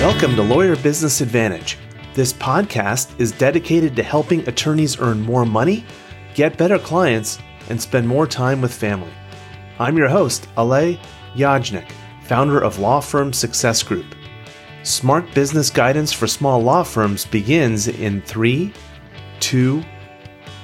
Welcome 0.00 0.36
to 0.36 0.42
Lawyer 0.42 0.76
Business 0.76 1.20
Advantage. 1.20 1.78
This 2.14 2.32
podcast 2.32 3.18
is 3.18 3.32
dedicated 3.32 3.96
to 3.96 4.04
helping 4.04 4.46
attorneys 4.48 5.00
earn 5.00 5.20
more 5.20 5.44
money, 5.44 5.84
get 6.34 6.56
better 6.56 6.78
clients, 6.78 7.40
and 7.70 7.82
spend 7.82 8.06
more 8.06 8.28
time 8.28 8.60
with 8.60 8.72
family. 8.72 9.10
I'm 9.80 9.96
your 9.96 10.06
host, 10.06 10.46
Alay 10.56 11.00
Yajnik, 11.34 11.90
founder 12.22 12.60
of 12.60 12.78
Law 12.78 13.00
Firm 13.00 13.32
Success 13.32 13.82
Group. 13.82 14.06
Smart 14.84 15.34
business 15.34 15.68
guidance 15.68 16.12
for 16.12 16.28
small 16.28 16.62
law 16.62 16.84
firms 16.84 17.24
begins 17.24 17.88
in 17.88 18.22
three, 18.22 18.72
two, 19.40 19.82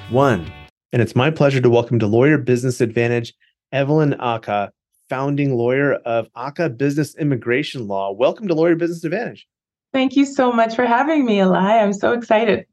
one. 0.08 0.52
And 0.92 1.02
it's 1.02 1.16
my 1.16 1.32
pleasure 1.32 1.60
to 1.60 1.70
welcome 1.70 1.98
to 1.98 2.06
Lawyer 2.06 2.38
Business 2.38 2.80
Advantage 2.80 3.34
Evelyn 3.72 4.12
Ackah, 4.20 4.70
founding 5.10 5.56
lawyer 5.56 5.94
of 6.06 6.32
Ackah 6.34 6.78
Business 6.78 7.16
Immigration 7.16 7.88
Law. 7.88 8.12
Welcome 8.12 8.46
to 8.46 8.54
Lawyer 8.54 8.76
Business 8.76 9.02
Advantage. 9.02 9.46
Thank 9.92 10.14
you 10.14 10.24
so 10.24 10.52
much 10.52 10.76
for 10.76 10.86
having 10.86 11.24
me, 11.24 11.38
Alay. 11.38 11.82
I'm 11.82 11.92
so 11.92 12.12
excited. 12.12 12.64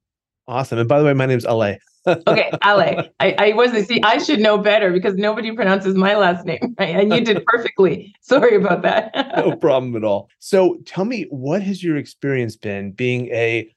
Awesome. 0.48 0.78
And 0.78 0.88
by 0.88 1.00
the 1.00 1.06
way, 1.06 1.14
my 1.14 1.26
name's 1.26 1.46
Alay. 1.46 1.80
okay, 2.08 2.52
Ale. 2.64 3.10
I, 3.20 3.36
I 3.40 3.54
wasn't 3.56 3.88
see. 3.88 4.02
I 4.04 4.20
should 4.20 4.40
know 4.40 4.60
better 4.60 4.94
because 4.94 5.16
nobody 5.16 5.52
pronounces 5.52 5.96
my 5.96 6.16
last 6.16 6.46
name, 6.46 6.76
right? 6.80 6.96
And 6.96 7.12
you 7.12 7.22
did 7.22 7.44
perfectly. 7.48 8.14
Sorry 8.22 8.56
about 8.56 8.84
that. 8.84 9.12
no 9.36 9.56
problem 9.58 9.96
at 9.96 10.04
all. 10.04 10.30
So, 10.38 10.78
tell 10.86 11.06
me, 11.06 11.26
what 11.32 11.64
has 11.64 11.84
your 11.84 11.98
experience 11.98 12.56
been 12.56 12.92
being 12.92 13.28
a 13.30 13.68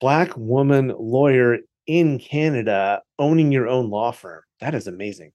black 0.00 0.36
woman 0.36 0.92
lawyer 0.98 1.58
in 1.86 2.18
Canada, 2.18 3.00
owning 3.18 3.50
your 3.50 3.66
own 3.66 3.88
law 3.88 4.12
firm? 4.12 4.42
That 4.60 4.74
is 4.74 4.86
amazing. 4.86 5.32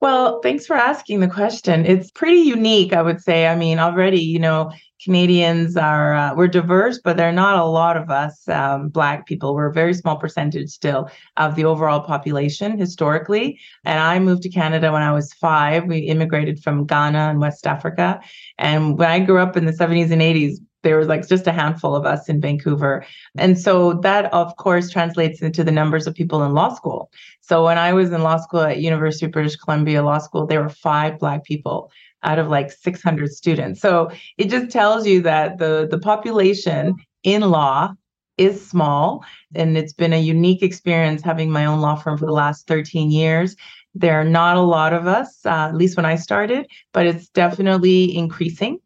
Well, 0.00 0.40
thanks 0.40 0.64
for 0.64 0.76
asking 0.76 1.20
the 1.20 1.28
question. 1.28 1.84
It's 1.84 2.10
pretty 2.10 2.40
unique, 2.40 2.94
I 2.94 3.02
would 3.02 3.20
say. 3.20 3.46
I 3.46 3.54
mean, 3.54 3.78
already, 3.78 4.20
you 4.20 4.38
know, 4.38 4.72
Canadians 5.04 5.76
are 5.76 6.14
uh, 6.14 6.34
we're 6.34 6.48
diverse, 6.48 6.98
but 7.02 7.16
there 7.18 7.28
are 7.28 7.32
not 7.32 7.58
a 7.58 7.64
lot 7.64 7.98
of 7.98 8.10
us 8.10 8.48
um, 8.48 8.88
Black 8.88 9.26
people. 9.26 9.54
We're 9.54 9.70
a 9.70 9.72
very 9.72 9.92
small 9.92 10.16
percentage 10.16 10.70
still 10.70 11.10
of 11.36 11.54
the 11.54 11.66
overall 11.66 12.00
population 12.00 12.78
historically. 12.78 13.58
And 13.84 13.98
I 13.98 14.18
moved 14.18 14.42
to 14.42 14.50
Canada 14.50 14.90
when 14.90 15.02
I 15.02 15.12
was 15.12 15.34
five. 15.34 15.84
We 15.84 15.98
immigrated 15.98 16.62
from 16.62 16.86
Ghana 16.86 17.30
and 17.30 17.40
West 17.40 17.66
Africa. 17.66 18.20
And 18.58 18.98
when 18.98 19.10
I 19.10 19.20
grew 19.20 19.38
up 19.38 19.56
in 19.56 19.66
the 19.66 19.72
70s 19.72 20.10
and 20.10 20.22
80s, 20.22 20.58
there 20.82 20.98
was 20.98 21.08
like 21.08 21.28
just 21.28 21.46
a 21.46 21.52
handful 21.52 21.94
of 21.94 22.06
us 22.06 22.28
in 22.28 22.40
Vancouver. 22.40 23.04
And 23.36 23.58
so 23.58 23.94
that 23.94 24.32
of 24.32 24.56
course 24.56 24.90
translates 24.90 25.42
into 25.42 25.64
the 25.64 25.72
numbers 25.72 26.06
of 26.06 26.14
people 26.14 26.42
in 26.42 26.52
law 26.52 26.74
school. 26.74 27.10
So 27.40 27.64
when 27.64 27.78
I 27.78 27.92
was 27.92 28.12
in 28.12 28.22
law 28.22 28.38
school 28.38 28.60
at 28.60 28.78
University 28.78 29.26
of 29.26 29.32
British 29.32 29.56
Columbia 29.56 30.02
Law 30.02 30.18
School, 30.18 30.46
there 30.46 30.62
were 30.62 30.68
five 30.68 31.18
black 31.18 31.44
people 31.44 31.90
out 32.22 32.38
of 32.38 32.48
like 32.48 32.70
600 32.70 33.32
students. 33.32 33.80
So 33.80 34.10
it 34.36 34.50
just 34.50 34.70
tells 34.70 35.06
you 35.06 35.22
that 35.22 35.58
the 35.58 35.88
the 35.90 35.98
population 35.98 36.96
in 37.22 37.42
law 37.42 37.94
is 38.36 38.66
small 38.66 39.22
and 39.54 39.76
it's 39.76 39.92
been 39.92 40.14
a 40.14 40.20
unique 40.20 40.62
experience 40.62 41.22
having 41.22 41.50
my 41.50 41.66
own 41.66 41.80
law 41.80 41.94
firm 41.94 42.16
for 42.16 42.26
the 42.26 42.32
last 42.32 42.66
13 42.66 43.10
years. 43.10 43.54
There 43.94 44.18
are 44.18 44.24
not 44.24 44.56
a 44.56 44.62
lot 44.62 44.92
of 44.92 45.06
us, 45.06 45.44
uh, 45.44 45.68
at 45.68 45.74
least 45.74 45.96
when 45.96 46.06
I 46.06 46.16
started, 46.16 46.66
but 46.92 47.06
it's 47.06 47.28
definitely 47.28 48.16
increasing. 48.16 48.78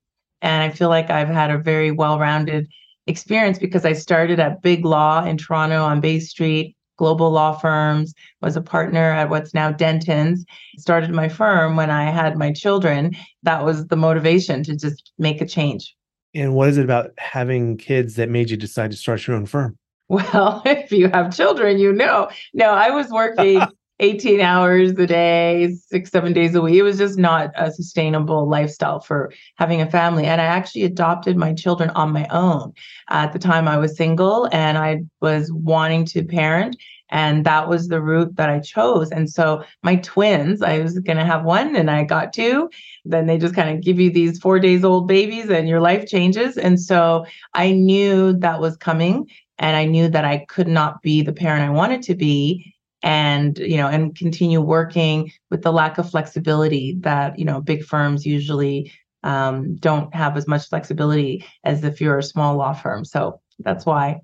And 0.43 0.63
I 0.63 0.75
feel 0.75 0.89
like 0.89 1.11
I've 1.11 1.29
had 1.29 1.51
a 1.51 1.59
very 1.59 1.91
well-rounded 1.91 2.69
experience 3.07 3.59
because 3.59 3.85
I 3.85 3.93
started 3.93 4.41
at 4.41 4.63
Big 4.63 4.85
Law 4.85 5.25
in 5.25 5.37
Toronto 5.37 5.83
on 5.83 6.01
Bay 6.01 6.21
Street 6.21 6.77
global 6.97 7.31
law 7.31 7.53
firms, 7.53 8.15
was 8.41 8.57
a 8.57 8.63
partner 8.63 9.11
at 9.11 9.31
what's 9.31 9.55
now 9.55 9.73
Dentons, 9.73 10.41
started 10.79 11.11
my 11.11 11.29
firm 11.29 11.77
when 11.77 11.91
I 11.91 12.11
had 12.11 12.37
my 12.37 12.53
children. 12.53 13.17
That 13.43 13.65
was 13.65 13.87
the 13.87 13.97
motivation 13.97 14.63
to 14.65 14.77
just 14.77 15.13
make 15.19 15.41
a 15.41 15.47
change. 15.47 15.95
And 16.35 16.55
what 16.55 16.69
is 16.69 16.79
it 16.79 16.85
about 16.85 17.11
having 17.19 17.77
kids 17.77 18.17
that 18.17 18.29
made 18.29 18.51
you 18.51 18.57
decide 18.57 18.91
to 18.91 18.97
start 18.97 19.27
your 19.27 19.37
own 19.37 19.47
firm? 19.47 19.79
Well, 20.07 20.61
if 20.67 20.93
you 20.93 21.09
have 21.09 21.35
children, 21.35 21.79
you 21.79 21.91
know. 21.91 22.29
No, 22.53 22.67
I 22.67 22.91
was 22.91 23.09
working 23.09 23.63
18 24.01 24.41
hours 24.41 24.91
a 24.93 25.07
day, 25.07 25.73
six, 25.89 26.11
seven 26.11 26.33
days 26.33 26.55
a 26.55 26.61
week. 26.61 26.75
It 26.75 26.83
was 26.83 26.99
just 26.99 27.17
not 27.17 27.53
a 27.57 27.71
sustainable 27.71 28.49
lifestyle 28.49 29.01
for 29.01 29.33
having 29.57 29.81
a 29.81 29.91
family. 29.91 30.25
And 30.25 30.41
I 30.41 30.47
actually 30.47 30.83
adopted 30.83 31.37
my 31.37 31.53
children 31.55 31.91
on 31.91 32.13
my 32.13 32.27
own. 32.31 32.73
At 33.09 33.33
the 33.33 33.39
time, 33.39 33.69
I 33.69 33.79
was 33.79 33.97
single 33.97 34.49
and 34.53 34.77
I 34.79 35.03
was 35.21 35.53
wanting 35.53 36.07
to 36.07 36.25
parent. 36.25 36.77
And 37.11 37.47
that 37.47 37.69
was 37.69 37.87
the 37.87 38.01
route 38.01 38.35
that 38.37 38.51
I 38.51 38.59
chose. 38.59 39.13
And 39.13 39.31
so 39.31 39.63
my 39.85 39.97
twins, 39.97 40.63
I 40.63 40.81
was 40.81 40.99
going 40.99 41.19
to 41.19 41.25
have 41.25 41.45
one 41.45 41.77
and 41.77 41.89
I 41.89 42.03
got 42.03 42.33
two. 42.33 42.71
Then 43.05 43.27
they 43.27 43.39
just 43.39 43.55
kind 43.55 43.71
of 43.71 43.85
give 43.85 44.01
you 44.01 44.11
these 44.11 44.41
four 44.41 44.59
days 44.59 44.83
old 44.83 45.07
babies 45.07 45.49
and 45.51 45.69
your 45.69 45.81
life 45.81 46.09
changes. 46.09 46.57
And 46.57 46.81
so 46.81 47.27
I 47.53 47.71
knew 47.71 48.33
that 48.39 48.61
was 48.61 48.77
coming. 48.77 49.29
And 49.59 49.77
I 49.77 49.85
knew 49.85 50.09
that 50.09 50.25
I 50.25 50.45
could 50.47 50.67
not 50.67 51.01
be 51.03 51.23
the 51.23 51.33
parent 51.33 51.63
I 51.63 51.71
wanted 51.71 52.03
to 52.03 52.17
be 52.17 52.74
and 53.05 53.59
you 53.59 53.77
know 53.77 53.87
and 53.87 54.17
continue 54.17 54.61
working 54.61 55.31
with 55.51 55.63
the 55.63 55.71
lack 55.71 55.99
of 55.99 56.11
flexibility 56.11 56.97
that 57.01 57.39
you 57.39 57.45
know 57.45 57.61
big 57.61 57.85
firms 57.85 58.27
usually 58.27 58.91
um, 59.23 59.77
don't 59.77 60.13
have 60.15 60.37
as 60.37 60.49
much 60.49 60.69
flexibility 60.69 61.45
as 61.65 61.85
if 61.85 62.01
you're 62.01 62.19
a 62.19 62.23
small 62.23 62.57
law 62.57 62.73
firm. 62.73 63.05
So 63.05 63.41
that's 63.61 63.87
why. 63.87 64.21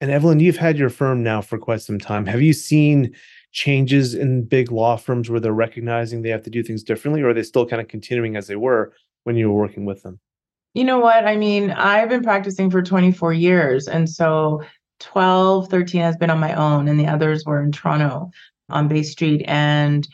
And 0.00 0.10
evelyn 0.10 0.40
you've 0.40 0.56
had 0.56 0.76
your 0.78 0.90
firm 0.90 1.22
now 1.22 1.40
for 1.40 1.58
quite 1.58 1.82
some 1.82 1.98
time. 1.98 2.26
Have 2.26 2.42
you 2.42 2.52
seen 2.52 3.14
changes 3.52 4.14
in 4.14 4.44
big 4.44 4.72
law 4.72 4.96
firms 4.96 5.28
where 5.30 5.38
they're 5.38 5.52
recognizing 5.52 6.22
they 6.22 6.30
have 6.30 6.42
to 6.42 6.50
do 6.50 6.62
things 6.62 6.82
differently 6.82 7.22
or 7.22 7.28
are 7.28 7.34
they 7.34 7.42
still 7.42 7.66
kind 7.66 7.80
of 7.82 7.88
continuing 7.88 8.34
as 8.34 8.46
they 8.46 8.56
were 8.56 8.94
when 9.24 9.36
you 9.36 9.50
were 9.50 9.60
working 9.60 9.84
with 9.84 10.02
them? 10.02 10.18
You 10.74 10.84
know 10.84 10.98
what? 10.98 11.26
I 11.26 11.36
mean 11.36 11.70
i've 11.70 12.08
been 12.08 12.22
practicing 12.22 12.70
for 12.70 12.82
24 12.82 13.34
years 13.34 13.88
and 13.88 14.08
so 14.08 14.62
12, 15.02 15.68
13 15.68 16.00
has 16.00 16.16
been 16.16 16.30
on 16.30 16.40
my 16.40 16.54
own, 16.54 16.88
and 16.88 16.98
the 16.98 17.06
others 17.06 17.44
were 17.44 17.62
in 17.62 17.72
Toronto 17.72 18.30
on 18.68 18.88
Bay 18.88 19.02
Street. 19.02 19.44
And 19.46 20.06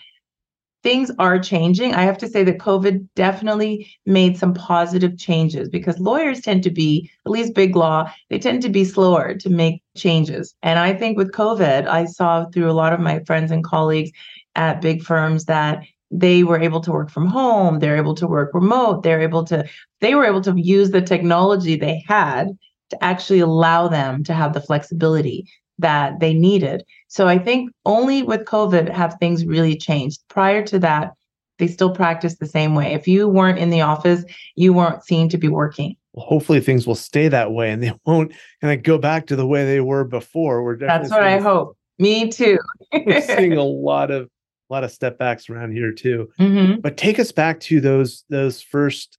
things 0.82 1.10
are 1.18 1.38
changing. 1.38 1.94
I 1.94 2.02
have 2.02 2.18
to 2.18 2.28
say 2.28 2.44
that 2.44 2.58
COVID 2.58 3.06
definitely 3.14 3.90
made 4.06 4.38
some 4.38 4.54
positive 4.54 5.18
changes 5.18 5.68
because 5.68 5.98
lawyers 5.98 6.40
tend 6.40 6.62
to 6.62 6.70
be, 6.70 7.10
at 7.26 7.32
least 7.32 7.54
big 7.54 7.76
law, 7.76 8.10
they 8.30 8.38
tend 8.38 8.62
to 8.62 8.68
be 8.68 8.84
slower 8.84 9.34
to 9.34 9.50
make 9.50 9.82
changes. 9.96 10.54
And 10.62 10.78
I 10.78 10.94
think 10.94 11.18
with 11.18 11.32
COVID, 11.32 11.86
I 11.86 12.04
saw 12.04 12.46
through 12.46 12.70
a 12.70 12.72
lot 12.72 12.92
of 12.92 13.00
my 13.00 13.20
friends 13.24 13.50
and 13.50 13.64
colleagues 13.64 14.10
at 14.54 14.80
big 14.80 15.02
firms 15.02 15.44
that 15.46 15.82
they 16.10 16.42
were 16.42 16.60
able 16.60 16.80
to 16.80 16.90
work 16.90 17.10
from 17.10 17.26
home 17.26 17.80
they're 17.80 17.98
able 17.98 18.14
to 18.14 18.26
work 18.26 18.50
remote 18.54 19.02
they're 19.02 19.20
able 19.20 19.44
to 19.44 19.62
they 20.00 20.14
were 20.14 20.24
able 20.24 20.40
to 20.40 20.54
use 20.58 20.90
the 20.90 21.02
technology 21.02 21.76
they 21.76 22.02
had 22.08 22.48
to 22.90 23.04
actually 23.04 23.40
allow 23.40 23.88
them 23.88 24.24
to 24.24 24.34
have 24.34 24.52
the 24.52 24.60
flexibility 24.60 25.48
that 25.78 26.20
they 26.20 26.34
needed. 26.34 26.84
So 27.08 27.28
I 27.28 27.38
think 27.38 27.70
only 27.86 28.22
with 28.22 28.44
COVID 28.44 28.88
have 28.88 29.14
things 29.20 29.46
really 29.46 29.76
changed. 29.76 30.20
Prior 30.28 30.62
to 30.66 30.78
that, 30.80 31.12
they 31.58 31.66
still 31.66 31.90
practice 31.90 32.36
the 32.36 32.46
same 32.46 32.74
way. 32.74 32.92
If 32.92 33.06
you 33.06 33.28
weren't 33.28 33.58
in 33.58 33.70
the 33.70 33.80
office, 33.80 34.24
you 34.54 34.72
weren't 34.72 35.04
seen 35.04 35.28
to 35.30 35.38
be 35.38 35.48
working. 35.48 35.96
Well, 36.12 36.26
hopefully 36.26 36.60
things 36.60 36.86
will 36.86 36.94
stay 36.94 37.28
that 37.28 37.52
way 37.52 37.70
and 37.70 37.82
they 37.82 37.92
won't 38.06 38.32
kind 38.60 38.76
of 38.76 38.82
go 38.82 38.98
back 38.98 39.26
to 39.28 39.36
the 39.36 39.46
way 39.46 39.64
they 39.64 39.80
were 39.80 40.04
before. 40.04 40.62
We're 40.62 40.76
That's 40.78 41.10
what 41.10 41.22
I 41.22 41.38
hope. 41.38 41.76
Me 41.98 42.30
too. 42.30 42.58
we're 42.92 43.20
seeing 43.20 43.56
a 43.56 43.62
lot 43.62 44.10
of 44.10 44.28
a 44.70 44.72
lot 44.72 44.84
of 44.84 44.92
step 44.92 45.18
backs 45.18 45.48
around 45.48 45.72
here 45.72 45.92
too. 45.92 46.28
Mm-hmm. 46.38 46.80
But 46.80 46.96
take 46.96 47.18
us 47.18 47.32
back 47.32 47.60
to 47.60 47.80
those 47.80 48.24
those 48.28 48.62
first 48.62 49.18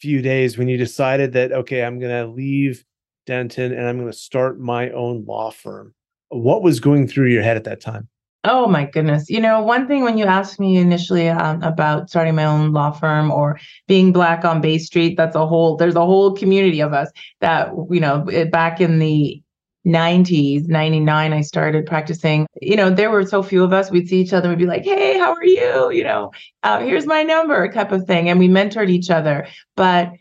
few 0.00 0.22
days 0.22 0.56
when 0.56 0.68
you 0.68 0.76
decided 0.76 1.32
that 1.32 1.52
okay, 1.52 1.84
I'm 1.84 1.98
going 1.98 2.26
to 2.26 2.32
leave 2.32 2.84
Denton 3.28 3.72
and 3.72 3.86
I'm 3.86 3.98
going 3.98 4.10
to 4.10 4.16
start 4.16 4.58
my 4.58 4.88
own 4.90 5.26
law 5.26 5.50
firm. 5.50 5.94
What 6.30 6.62
was 6.62 6.80
going 6.80 7.06
through 7.06 7.28
your 7.28 7.42
head 7.42 7.58
at 7.58 7.64
that 7.64 7.80
time? 7.80 8.08
Oh 8.44 8.66
my 8.66 8.86
goodness. 8.86 9.28
You 9.28 9.40
know, 9.40 9.60
one 9.60 9.86
thing 9.86 10.02
when 10.02 10.16
you 10.16 10.24
asked 10.24 10.58
me 10.58 10.78
initially 10.78 11.28
um, 11.28 11.62
about 11.62 12.08
starting 12.08 12.34
my 12.34 12.46
own 12.46 12.72
law 12.72 12.90
firm 12.90 13.30
or 13.30 13.60
being 13.86 14.12
black 14.12 14.46
on 14.46 14.62
Bay 14.62 14.78
Street, 14.78 15.18
that's 15.18 15.36
a 15.36 15.46
whole, 15.46 15.76
there's 15.76 15.94
a 15.94 16.06
whole 16.06 16.32
community 16.34 16.80
of 16.80 16.94
us 16.94 17.10
that, 17.40 17.70
you 17.90 18.00
know, 18.00 18.24
back 18.50 18.80
in 18.80 18.98
the 18.98 19.42
90s, 19.86 20.66
99, 20.66 21.32
I 21.32 21.40
started 21.42 21.84
practicing. 21.84 22.46
You 22.62 22.76
know, 22.76 22.88
there 22.88 23.10
were 23.10 23.26
so 23.26 23.42
few 23.42 23.62
of 23.62 23.74
us. 23.74 23.90
We'd 23.90 24.08
see 24.08 24.20
each 24.20 24.32
other 24.32 24.48
we'd 24.48 24.58
be 24.58 24.66
like, 24.66 24.84
hey, 24.84 25.18
how 25.18 25.34
are 25.34 25.44
you? 25.44 25.90
You 25.90 26.04
know, 26.04 26.32
uh, 26.62 26.80
here's 26.80 27.06
my 27.06 27.24
number, 27.24 27.70
type 27.70 27.92
of 27.92 28.06
thing. 28.06 28.30
And 28.30 28.38
we 28.38 28.48
mentored 28.48 28.88
each 28.88 29.10
other. 29.10 29.46
But 29.76 30.12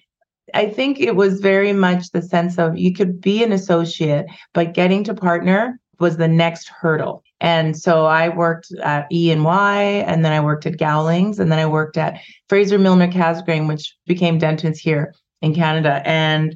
I 0.54 0.70
think 0.70 1.00
it 1.00 1.16
was 1.16 1.40
very 1.40 1.74
much 1.74 2.12
the 2.12 2.22
sense 2.22 2.58
of 2.58 2.78
you 2.78 2.94
could 2.94 3.20
be 3.20 3.44
an 3.44 3.52
associate, 3.52 4.26
but 4.54 4.74
getting 4.74 5.04
to 5.06 5.14
partner 5.14 5.80
was 6.00 6.18
the 6.18 6.28
next 6.28 6.70
hurdle. 6.70 7.24
And 7.40 7.78
so 7.78 8.06
I 8.06 8.30
worked 8.30 8.72
at 8.84 9.08
E 9.12 9.32
and 9.32 9.44
Y, 9.44 9.82
and 10.08 10.24
then 10.24 10.32
I 10.32 10.40
worked 10.40 10.66
at 10.66 10.78
Gowlings, 10.78 11.40
and 11.40 11.52
then 11.52 11.60
I 11.60 11.66
worked 11.66 11.98
at 11.98 12.20
Fraser 12.50 12.80
Milner 12.80 13.12
Casgrain, 13.12 13.68
which 13.68 13.96
became 14.06 14.40
Dentons 14.40 14.78
here 14.78 15.14
in 15.42 15.54
Canada. 15.54 16.02
And 16.06 16.56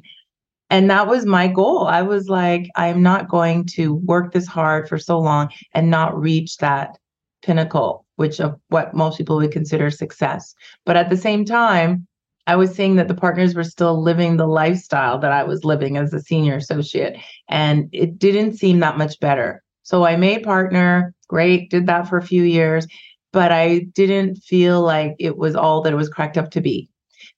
and 0.70 0.88
that 0.90 1.06
was 1.06 1.26
my 1.26 1.48
goal. 1.48 1.86
I 1.86 2.00
was 2.00 2.28
like, 2.28 2.66
I'm 2.76 3.02
not 3.02 3.28
going 3.28 3.66
to 3.74 3.96
work 3.96 4.32
this 4.32 4.46
hard 4.46 4.88
for 4.88 4.98
so 4.98 5.18
long 5.18 5.50
and 5.74 5.90
not 5.90 6.18
reach 6.18 6.56
that 6.58 6.96
pinnacle, 7.42 8.06
which 8.16 8.40
of 8.40 8.58
what 8.68 8.94
most 8.94 9.18
people 9.18 9.36
would 9.36 9.52
consider 9.52 9.90
success. 9.90 10.54
But 10.86 10.96
at 10.96 11.10
the 11.10 11.16
same 11.16 11.44
time, 11.44 12.06
I 12.46 12.56
was 12.56 12.74
seeing 12.74 12.96
that 12.96 13.08
the 13.08 13.14
partners 13.14 13.54
were 13.54 13.64
still 13.64 14.02
living 14.02 14.36
the 14.36 14.46
lifestyle 14.46 15.18
that 15.18 15.32
I 15.32 15.44
was 15.44 15.64
living 15.64 15.96
as 15.96 16.12
a 16.12 16.20
senior 16.20 16.56
associate, 16.56 17.16
and 17.48 17.88
it 17.92 18.18
didn't 18.18 18.54
seem 18.54 18.80
that 18.80 18.98
much 18.98 19.20
better. 19.20 19.62
So 19.84 20.04
I 20.04 20.16
made 20.16 20.42
partner, 20.42 21.14
great, 21.28 21.70
did 21.70 21.86
that 21.86 22.08
for 22.08 22.18
a 22.18 22.26
few 22.26 22.42
years, 22.42 22.86
but 23.32 23.52
I 23.52 23.86
didn't 23.94 24.36
feel 24.36 24.82
like 24.82 25.14
it 25.18 25.36
was 25.36 25.54
all 25.54 25.82
that 25.82 25.92
it 25.92 25.96
was 25.96 26.08
cracked 26.08 26.36
up 26.36 26.50
to 26.52 26.60
be. 26.60 26.88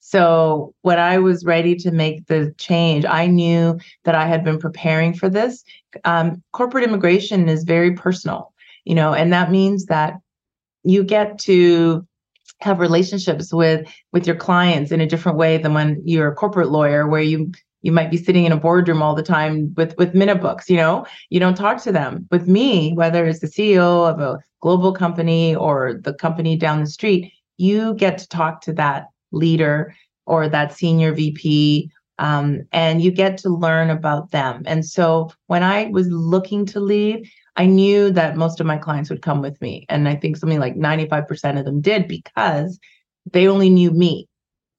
So 0.01 0.75
when 0.83 0.99
I 0.99 1.19
was 1.19 1.45
ready 1.45 1.75
to 1.77 1.91
make 1.91 2.27
the 2.27 2.55
change, 2.59 3.05
I 3.05 3.27
knew 3.27 3.79
that 4.05 4.15
I 4.15 4.27
had 4.27 4.45
been 4.45 4.59
preparing 4.59 5.15
for 5.15 5.29
this. 5.29 5.65
Um, 6.05 6.43
corporate 6.53 6.85
immigration 6.85 7.49
is 7.49 7.65
very 7.65 7.93
personal, 7.93 8.53
you 8.85 8.95
know, 8.95 9.15
and 9.15 9.33
that 9.33 9.51
means 9.51 9.87
that 9.87 10.15
you 10.83 11.05
get 11.05 11.39
to 11.41 12.07
have 12.61 12.81
relationships 12.81 13.53
with 13.53 13.87
with 14.13 14.27
your 14.27 14.37
clients 14.37 14.93
in 14.93 15.01
a 15.01 15.07
different 15.07 15.39
way 15.39 15.59
than 15.59 15.75
when 15.75 16.01
you're 16.05 16.29
a 16.29 16.35
corporate 16.35 16.71
lawyer 16.71 17.09
where 17.09 17.23
you 17.23 17.53
you 17.83 17.93
might 17.93 18.11
be 18.11 18.17
sitting 18.17 18.47
in 18.47 18.53
a 18.53 18.57
boardroom 18.57 19.03
all 19.03 19.15
the 19.15 19.23
time 19.23 19.75
with 19.77 19.97
with 19.99 20.15
minute 20.15 20.41
books 20.41 20.71
you 20.71 20.77
know? 20.77 21.07
You 21.31 21.41
don't 21.41 21.57
talk 21.57 21.83
to 21.83 21.93
them. 21.93 22.27
With 22.31 22.49
me 22.49 22.93
whether 22.95 23.27
it's 23.27 23.41
the 23.41 23.49
ceo 23.49 24.09
of 24.11 24.21
a 24.21 24.39
global 24.61 24.93
company 24.93 25.55
or 25.55 25.95
the 26.03 26.15
company 26.15 26.57
down 26.57 26.81
the 26.81 26.87
street 26.87 27.33
you 27.57 27.95
get 27.95 28.19
to 28.19 28.29
talk 28.29 28.61
to 28.63 28.73
that 28.73 29.09
leader 29.31 29.95
or 30.27 30.49
that 30.49 30.73
senior 30.73 31.13
vp 31.13 31.91
um, 32.19 32.63
and 32.73 33.03
you 33.03 33.11
get 33.11 33.37
to 33.39 33.49
learn 33.49 33.91
about 33.91 34.31
them. 34.31 34.63
And 34.67 34.87
so 34.87 35.31
when 35.49 35.63
i 35.63 35.87
was 35.87 36.09
looking 36.09 36.65
to 36.67 36.81
leave 36.81 37.29
I 37.57 37.67
knew 37.67 38.11
that 38.11 38.37
most 38.37 38.61
of 38.61 38.67
my 38.67 38.77
clients 38.77 39.11
would 39.11 39.23
come 39.23 39.41
with 39.41 39.61
me. 39.61 39.87
And 39.89 40.09
I 40.09 40.17
think 40.17 40.37
something 40.37 40.59
like 40.59 40.77
95% 40.77 41.59
of 41.59 41.65
them 41.65 41.81
did 41.81 42.09
because 42.09 42.79
they 43.31 43.47
only 43.47 43.71
knew 43.71 43.91
me. 43.93 44.29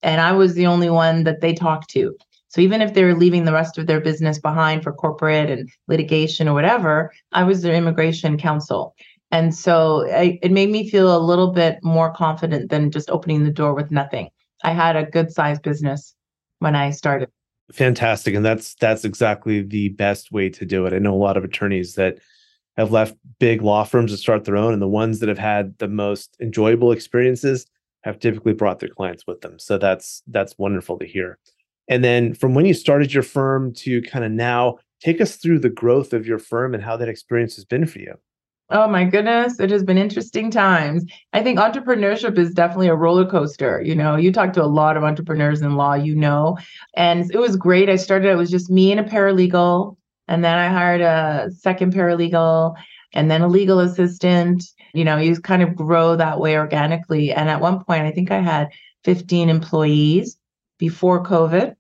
And 0.04 0.22
I 0.22 0.33
was 0.33 0.54
the 0.54 0.68
only 0.68 0.89
one 0.89 1.24
that 1.24 1.42
they 1.42 1.54
talked 1.54 1.89
to. 1.92 2.16
So 2.50 2.62
even 2.62 2.81
if 2.81 2.94
they 2.94 3.04
were 3.04 3.16
leaving 3.16 3.45
the 3.45 3.54
rest 3.54 3.77
of 3.77 3.88
their 3.88 4.00
business 4.00 4.39
behind 4.39 4.83
for 4.83 4.94
corporate 4.94 5.50
and 5.50 5.69
litigation 5.88 6.48
or 6.48 6.54
whatever, 6.54 7.12
I 7.31 7.44
was 7.44 7.62
their 7.62 7.75
immigration 7.75 8.38
counsel. 8.38 8.95
And 9.31 9.54
so 9.54 10.07
I, 10.10 10.39
it 10.42 10.51
made 10.51 10.69
me 10.69 10.89
feel 10.89 11.16
a 11.16 11.19
little 11.19 11.51
bit 11.51 11.80
more 11.83 12.13
confident 12.13 12.69
than 12.69 12.92
just 12.92 13.10
opening 13.10 13.44
the 13.44 13.51
door 13.51 13.74
with 13.74 13.92
nothing. 13.92 14.30
I 14.63 14.71
had 14.71 14.95
a 14.95 15.04
good 15.04 15.31
sized 15.31 15.63
business 15.63 16.16
when 16.60 16.75
I 16.75 16.92
started. 16.92 17.30
Fantastic. 17.71 18.36
And 18.36 18.45
that's 18.45 18.75
that's 18.75 19.04
exactly 19.04 19.62
the 19.62 19.89
best 19.89 20.31
way 20.31 20.50
to 20.50 20.66
do 20.66 20.86
it. 20.86 20.94
I 20.94 21.00
know 21.00 21.13
a 21.13 21.18
lot 21.18 21.36
of 21.36 21.44
attorneys 21.44 21.95
that 21.95 22.19
have 22.77 22.92
left 22.92 23.16
big 23.39 23.62
law 23.62 23.83
firms 23.83 24.12
to 24.12 24.18
start 24.18 24.44
their 24.44 24.57
own, 24.57 24.74
and 24.74 24.81
the 24.81 24.88
ones 24.88 25.19
that 25.19 25.30
have 25.30 25.38
had 25.38 25.77
the 25.77 25.88
most 25.88 26.36
enjoyable 26.42 26.92
experiences 26.92 27.66
have 28.04 28.19
typically 28.19 28.54
brought 28.54 28.80
their 28.80 28.89
clients 28.89 29.25
with 29.25 29.42
them. 29.42 29.57
So 29.60 29.77
that's 29.77 30.22
that's 30.27 30.57
wonderful 30.57 31.00
to 31.00 31.06
hear. 31.06 31.39
And 31.88 32.04
then 32.04 32.33
from 32.33 32.54
when 32.54 32.66
you 32.66 32.74
started 32.74 33.13
your 33.13 33.24
firm 33.24 33.74
to 33.75 34.01
kind 34.04 34.25
of 34.25 34.31
now, 34.31 34.77
take 35.01 35.22
us 35.22 35.36
through 35.36 35.60
the 35.60 35.69
growth 35.69 36.13
of 36.13 36.25
your 36.25 36.39
firm 36.39 36.74
and 36.74 36.83
how 36.83 36.98
that 36.98 37.10
experience 37.10 37.56
has 37.56 37.66
been 37.66 37.86
for 37.86 38.00
you. 38.00 38.16
Oh 38.72 38.88
my 38.88 39.04
goodness, 39.04 39.60
it 39.60 39.69
has 39.69 39.83
been 39.83 40.00
interesting 40.00 40.50
times. 40.50 41.06
I 41.33 41.44
think 41.44 41.60
entrepreneurship 41.60 42.39
is 42.39 42.51
definitely 42.51 42.88
a 42.88 42.95
roller 42.95 43.30
coaster. 43.30 43.80
You 43.86 43.94
know, 43.94 44.16
you 44.16 44.31
talk 44.31 44.54
to 44.54 44.63
a 44.63 44.66
lot 44.66 44.98
of 44.98 45.04
entrepreneurs 45.04 45.62
in 45.62 45.75
law, 45.75 45.94
you 45.94 46.16
know, 46.16 46.57
and 46.95 47.30
it 47.31 47.38
was 47.38 47.56
great. 47.56 47.89
I 47.89 47.95
started, 47.95 48.31
it 48.31 48.36
was 48.36 48.50
just 48.50 48.71
me 48.71 48.92
and 48.92 49.00
a 49.00 49.04
paralegal 49.04 49.98
and 50.27 50.44
then 50.44 50.57
I 50.57 50.68
hired 50.68 51.01
a 51.01 51.51
second 51.51 51.94
paralegal 51.94 52.75
and 53.13 53.30
then 53.30 53.42
a 53.42 53.48
legal 53.48 53.80
assistant. 53.80 54.63
You 54.94 55.06
know, 55.06 55.18
you 55.18 55.39
kind 55.39 55.62
of 55.62 55.75
grow 55.75 56.16
that 56.16 56.39
way 56.39 56.57
organically. 56.57 57.31
And 57.31 57.50
at 57.50 57.62
one 57.62 57.83
point, 57.83 58.04
I 58.04 58.12
think 58.12 58.31
I 58.31 58.39
had 58.39 58.69
15 59.04 59.50
employees 59.50 60.38
before 60.77 61.24
COVID. 61.24 61.75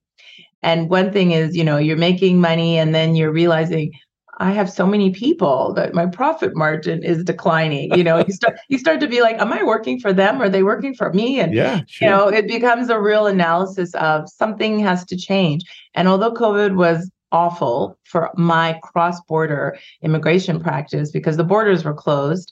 And 0.61 0.89
one 0.89 1.11
thing 1.11 1.31
is, 1.31 1.55
you 1.55 1.63
know, 1.63 1.77
you're 1.77 1.97
making 1.97 2.41
money 2.41 2.77
and 2.77 2.93
then 2.93 3.15
you're 3.15 3.31
realizing 3.31 3.93
I 4.37 4.51
have 4.51 4.69
so 4.69 4.85
many 4.85 5.11
people 5.11 5.73
that 5.75 5.93
my 5.93 6.05
profit 6.05 6.55
margin 6.55 7.03
is 7.03 7.23
declining. 7.23 7.93
You 7.95 8.03
know, 8.03 8.17
you 8.17 8.33
start 8.33 8.57
you 8.67 8.77
start 8.77 8.99
to 8.99 9.07
be 9.07 9.21
like, 9.21 9.39
am 9.39 9.53
I 9.53 9.63
working 9.63 9.99
for 9.99 10.11
them? 10.11 10.41
Are 10.41 10.49
they 10.49 10.63
working 10.63 10.93
for 10.93 11.13
me? 11.13 11.39
And 11.39 11.53
yeah, 11.53 11.81
sure. 11.87 12.07
you 12.07 12.13
know, 12.13 12.27
it 12.27 12.47
becomes 12.47 12.89
a 12.89 12.99
real 12.99 13.27
analysis 13.27 13.93
of 13.95 14.29
something 14.29 14.79
has 14.79 15.05
to 15.05 15.17
change. 15.17 15.63
And 15.93 16.07
although 16.07 16.33
COVID 16.33 16.75
was 16.75 17.09
awful 17.35 17.99
for 18.05 18.31
my 18.37 18.79
cross 18.81 19.19
border 19.27 19.77
immigration 20.01 20.57
practice 20.57 21.11
because 21.11 21.35
the 21.35 21.43
borders 21.43 21.83
were 21.83 21.93
closed. 21.93 22.49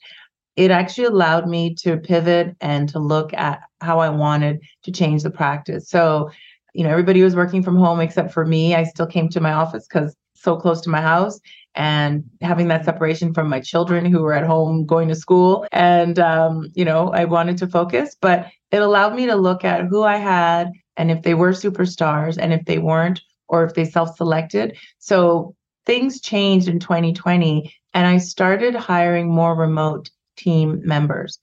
It 0.58 0.72
actually 0.72 1.06
allowed 1.06 1.48
me 1.48 1.74
to 1.76 1.98
pivot 1.98 2.56
and 2.60 2.90
to 2.90 3.00
look 3.00 3.34
at 3.34 3.62
how 3.80 4.00
I 4.00 4.10
wanted 4.10 4.60
to 4.84 4.92
change 4.92 5.24
the 5.24 5.32
practice. 5.32 5.90
So, 5.90 6.30
you 6.74 6.84
know, 6.84 6.90
everybody 6.90 7.24
was 7.24 7.34
working 7.36 7.64
from 7.64 7.78
home 7.78 8.02
except 8.02 8.34
for 8.34 8.46
me. 8.46 8.76
I 8.76 8.84
still 8.84 9.08
came 9.08 9.30
to 9.30 9.40
my 9.40 9.54
office 9.54 9.88
because 9.88 10.16
so 10.36 10.58
close 10.58 10.82
to 10.82 10.90
my 10.90 11.02
house 11.02 11.40
and 11.76 12.26
having 12.42 12.68
that 12.68 12.84
separation 12.84 13.34
from 13.34 13.48
my 13.48 13.62
children 13.62 14.06
who 14.06 14.22
were 14.22 14.34
at 14.34 14.46
home 14.46 14.86
going 14.86 15.08
to 15.08 15.16
school. 15.16 15.66
And, 15.72 16.20
um, 16.20 16.68
you 16.76 16.84
know, 16.84 17.10
I 17.14 17.24
wanted 17.24 17.58
to 17.60 17.68
focus, 17.68 18.18
but 18.20 18.48
it 18.72 18.82
allowed 18.82 19.16
me 19.16 19.28
to 19.28 19.36
look 19.36 19.64
at 19.64 19.86
who 19.86 20.04
I 20.04 20.18
had 20.18 20.72
and 20.98 21.10
if 21.10 21.24
they 21.24 21.36
were 21.36 21.54
superstars 21.54 22.38
and 22.38 22.52
if 22.52 22.66
they 22.66 22.80
weren't, 22.80 23.22
or 23.48 23.64
if 23.64 23.74
they 23.74 23.86
self 23.86 24.16
selected. 24.16 24.78
So 25.00 25.56
things 25.86 26.22
changed 26.22 26.68
in 26.68 26.80
2020, 26.80 27.74
and 27.94 28.08
I 28.08 28.18
started 28.18 28.76
hiring 28.76 29.34
more 29.34 29.56
remote 29.56 30.10
team 30.38 30.82
members 30.84 31.40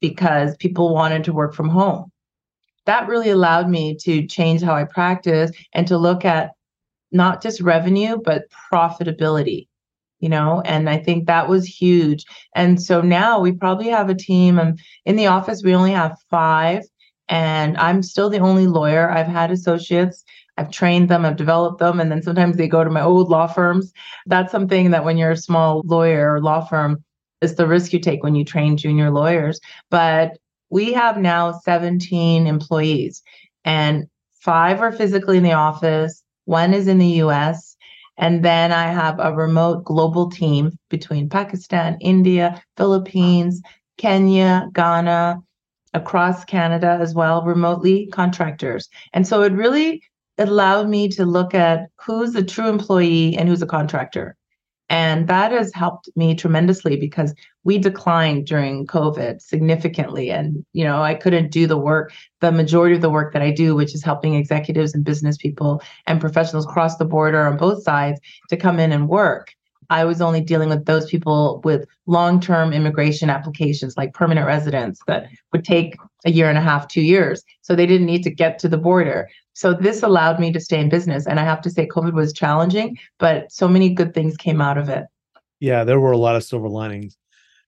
because 0.00 0.56
people 0.56 0.94
wanted 0.94 1.24
to 1.24 1.32
work 1.32 1.54
from 1.54 1.68
home. 1.68 2.10
That 2.86 3.08
really 3.08 3.30
allowed 3.30 3.68
me 3.68 3.96
to 4.02 4.26
change 4.26 4.62
how 4.62 4.74
I 4.74 4.84
practice 4.84 5.52
and 5.72 5.86
to 5.86 5.98
look 5.98 6.24
at 6.24 6.50
not 7.12 7.42
just 7.42 7.60
revenue, 7.60 8.16
but 8.24 8.44
profitability 8.72 9.68
you 10.22 10.28
know 10.28 10.62
and 10.64 10.88
i 10.88 10.96
think 10.96 11.26
that 11.26 11.48
was 11.48 11.66
huge 11.66 12.24
and 12.54 12.80
so 12.80 13.02
now 13.02 13.38
we 13.40 13.52
probably 13.52 13.88
have 13.88 14.08
a 14.08 14.14
team 14.14 14.58
um, 14.58 14.74
in 15.04 15.16
the 15.16 15.26
office 15.26 15.62
we 15.62 15.74
only 15.74 15.92
have 15.92 16.16
five 16.30 16.82
and 17.28 17.76
i'm 17.76 18.02
still 18.02 18.30
the 18.30 18.38
only 18.38 18.66
lawyer 18.66 19.10
i've 19.10 19.26
had 19.26 19.50
associates 19.50 20.24
I've 20.56 20.70
trained 20.70 21.08
them, 21.08 21.24
I've 21.24 21.36
developed 21.36 21.78
them, 21.78 22.00
and 22.00 22.10
then 22.10 22.22
sometimes 22.22 22.56
they 22.56 22.68
go 22.68 22.84
to 22.84 22.90
my 22.90 23.02
old 23.02 23.30
law 23.30 23.46
firms. 23.46 23.92
That's 24.26 24.52
something 24.52 24.90
that 24.90 25.04
when 25.04 25.16
you're 25.16 25.30
a 25.30 25.36
small 25.36 25.82
lawyer 25.84 26.34
or 26.34 26.40
law 26.40 26.64
firm, 26.64 27.02
is 27.40 27.56
the 27.56 27.66
risk 27.66 27.92
you 27.92 27.98
take 27.98 28.22
when 28.22 28.34
you 28.34 28.44
train 28.44 28.76
junior 28.76 29.10
lawyers. 29.10 29.60
But 29.90 30.38
we 30.70 30.92
have 30.92 31.18
now 31.18 31.52
17 31.64 32.46
employees, 32.46 33.22
and 33.64 34.06
five 34.40 34.80
are 34.80 34.92
physically 34.92 35.38
in 35.38 35.42
the 35.42 35.52
office, 35.52 36.22
one 36.44 36.74
is 36.74 36.88
in 36.88 36.98
the 36.98 37.22
US. 37.24 37.76
And 38.18 38.44
then 38.44 38.72
I 38.72 38.88
have 38.88 39.18
a 39.18 39.34
remote 39.34 39.84
global 39.84 40.30
team 40.30 40.72
between 40.90 41.28
Pakistan, 41.28 41.96
India, 42.00 42.62
Philippines, 42.76 43.62
Kenya, 43.96 44.68
Ghana, 44.72 45.38
across 45.94 46.44
Canada 46.44 46.98
as 47.00 47.14
well, 47.14 47.42
remotely 47.42 48.06
contractors. 48.12 48.88
And 49.12 49.26
so 49.26 49.42
it 49.42 49.52
really 49.52 50.02
allowed 50.48 50.88
me 50.88 51.08
to 51.08 51.24
look 51.24 51.54
at 51.54 51.88
who's 52.00 52.34
a 52.34 52.42
true 52.44 52.68
employee 52.68 53.36
and 53.36 53.48
who's 53.48 53.62
a 53.62 53.66
contractor. 53.66 54.36
And 54.88 55.26
that 55.28 55.52
has 55.52 55.72
helped 55.72 56.10
me 56.16 56.34
tremendously 56.34 56.96
because 56.96 57.34
we 57.64 57.78
declined 57.78 58.46
during 58.46 58.86
COVID 58.86 59.40
significantly. 59.40 60.30
And, 60.30 60.66
you 60.74 60.84
know, 60.84 61.02
I 61.02 61.14
couldn't 61.14 61.50
do 61.50 61.66
the 61.66 61.78
work, 61.78 62.12
the 62.40 62.52
majority 62.52 62.94
of 62.94 63.00
the 63.00 63.08
work 63.08 63.32
that 63.32 63.40
I 63.40 63.52
do, 63.52 63.74
which 63.74 63.94
is 63.94 64.04
helping 64.04 64.34
executives 64.34 64.94
and 64.94 65.02
business 65.02 65.38
people 65.38 65.82
and 66.06 66.20
professionals 66.20 66.66
cross 66.66 66.98
the 66.98 67.06
border 67.06 67.46
on 67.46 67.56
both 67.56 67.82
sides 67.82 68.20
to 68.50 68.56
come 68.58 68.78
in 68.78 68.92
and 68.92 69.08
work. 69.08 69.54
I 69.90 70.04
was 70.04 70.20
only 70.20 70.40
dealing 70.40 70.68
with 70.68 70.86
those 70.86 71.06
people 71.06 71.60
with 71.64 71.86
long 72.06 72.40
term 72.40 72.72
immigration 72.72 73.30
applications, 73.30 73.96
like 73.96 74.14
permanent 74.14 74.46
residents, 74.46 75.00
that 75.06 75.28
would 75.52 75.64
take 75.64 75.96
a 76.24 76.30
year 76.30 76.48
and 76.48 76.58
a 76.58 76.62
half, 76.62 76.88
two 76.88 77.02
years. 77.02 77.42
So 77.62 77.74
they 77.74 77.86
didn't 77.86 78.06
need 78.06 78.22
to 78.24 78.30
get 78.30 78.58
to 78.60 78.68
the 78.68 78.78
border. 78.78 79.28
So 79.54 79.74
this 79.74 80.02
allowed 80.02 80.40
me 80.40 80.52
to 80.52 80.60
stay 80.60 80.80
in 80.80 80.88
business. 80.88 81.26
And 81.26 81.38
I 81.38 81.44
have 81.44 81.60
to 81.62 81.70
say, 81.70 81.86
COVID 81.86 82.14
was 82.14 82.32
challenging, 82.32 82.98
but 83.18 83.52
so 83.52 83.68
many 83.68 83.90
good 83.90 84.14
things 84.14 84.36
came 84.36 84.60
out 84.60 84.78
of 84.78 84.88
it. 84.88 85.04
Yeah, 85.60 85.84
there 85.84 86.00
were 86.00 86.12
a 86.12 86.18
lot 86.18 86.36
of 86.36 86.42
silver 86.42 86.68
linings 86.68 87.16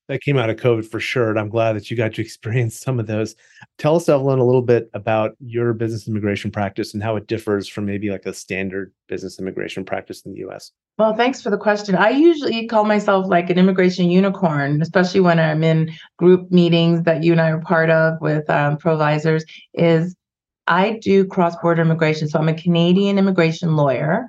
that 0.08 0.22
came 0.22 0.36
out 0.36 0.50
of 0.50 0.56
COVID 0.56 0.86
for 0.86 1.00
sure. 1.00 1.30
And 1.30 1.38
I'm 1.38 1.48
glad 1.48 1.74
that 1.74 1.90
you 1.90 1.96
got 1.96 2.14
to 2.14 2.20
experience 2.22 2.78
some 2.78 3.00
of 3.00 3.06
those. 3.06 3.34
Tell 3.78 3.96
us, 3.96 4.08
Evelyn, 4.08 4.38
a 4.38 4.44
little 4.44 4.62
bit 4.62 4.90
about 4.94 5.36
your 5.40 5.72
business 5.72 6.06
immigration 6.08 6.50
practice 6.50 6.94
and 6.94 7.02
how 7.02 7.16
it 7.16 7.26
differs 7.26 7.68
from 7.68 7.86
maybe 7.86 8.10
like 8.10 8.26
a 8.26 8.34
standard 8.34 8.92
business 9.08 9.38
immigration 9.38 9.84
practice 9.84 10.22
in 10.22 10.32
the 10.32 10.46
US. 10.48 10.72
Well, 10.98 11.16
thanks 11.16 11.42
for 11.42 11.50
the 11.50 11.58
question. 11.58 11.96
I 11.96 12.10
usually 12.10 12.68
call 12.68 12.84
myself 12.84 13.26
like 13.26 13.50
an 13.50 13.58
immigration 13.58 14.10
unicorn, 14.10 14.80
especially 14.80 15.20
when 15.20 15.40
I'm 15.40 15.64
in 15.64 15.92
group 16.18 16.52
meetings 16.52 17.02
that 17.02 17.24
you 17.24 17.32
and 17.32 17.40
I 17.40 17.50
are 17.50 17.60
part 17.60 17.90
of 17.90 18.20
with 18.20 18.48
um, 18.48 18.76
ProVisors. 18.76 19.42
Is 19.72 20.14
I 20.66 20.98
do 21.02 21.26
cross 21.26 21.56
border 21.56 21.82
immigration. 21.82 22.28
So 22.28 22.38
I'm 22.38 22.48
a 22.48 22.54
Canadian 22.54 23.18
immigration 23.18 23.76
lawyer. 23.76 24.26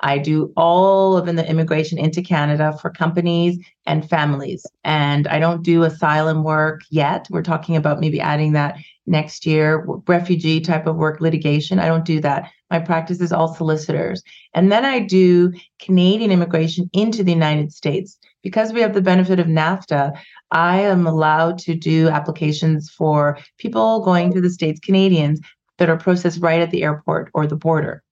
I 0.00 0.18
do 0.18 0.52
all 0.56 1.16
of 1.16 1.26
the 1.26 1.48
immigration 1.48 1.98
into 1.98 2.22
Canada 2.22 2.76
for 2.80 2.90
companies 2.90 3.58
and 3.86 4.08
families. 4.08 4.64
And 4.84 5.26
I 5.26 5.40
don't 5.40 5.62
do 5.62 5.82
asylum 5.82 6.44
work 6.44 6.82
yet. 6.90 7.26
We're 7.30 7.42
talking 7.42 7.76
about 7.76 8.00
maybe 8.00 8.20
adding 8.20 8.52
that 8.52 8.76
next 9.06 9.44
year, 9.44 9.84
refugee 10.06 10.60
type 10.60 10.86
of 10.86 10.96
work, 10.96 11.20
litigation. 11.20 11.78
I 11.78 11.86
don't 11.86 12.04
do 12.04 12.20
that. 12.20 12.50
My 12.70 12.78
practice 12.78 13.20
is 13.20 13.32
all 13.32 13.54
solicitors. 13.54 14.22
And 14.54 14.70
then 14.70 14.84
I 14.84 15.00
do 15.00 15.52
Canadian 15.80 16.30
immigration 16.30 16.88
into 16.92 17.24
the 17.24 17.32
United 17.32 17.72
States. 17.72 18.18
Because 18.44 18.72
we 18.72 18.80
have 18.82 18.94
the 18.94 19.02
benefit 19.02 19.40
of 19.40 19.48
NAFTA, 19.48 20.16
I 20.52 20.80
am 20.82 21.06
allowed 21.08 21.58
to 21.60 21.74
do 21.74 22.08
applications 22.08 22.88
for 22.88 23.38
people 23.58 24.00
going 24.04 24.32
to 24.32 24.40
the 24.40 24.50
States, 24.50 24.78
Canadians 24.78 25.40
that 25.78 25.90
are 25.90 25.96
processed 25.96 26.40
right 26.40 26.60
at 26.60 26.70
the 26.70 26.84
airport 26.84 27.30
or 27.34 27.46
the 27.46 27.56
border. 27.56 28.02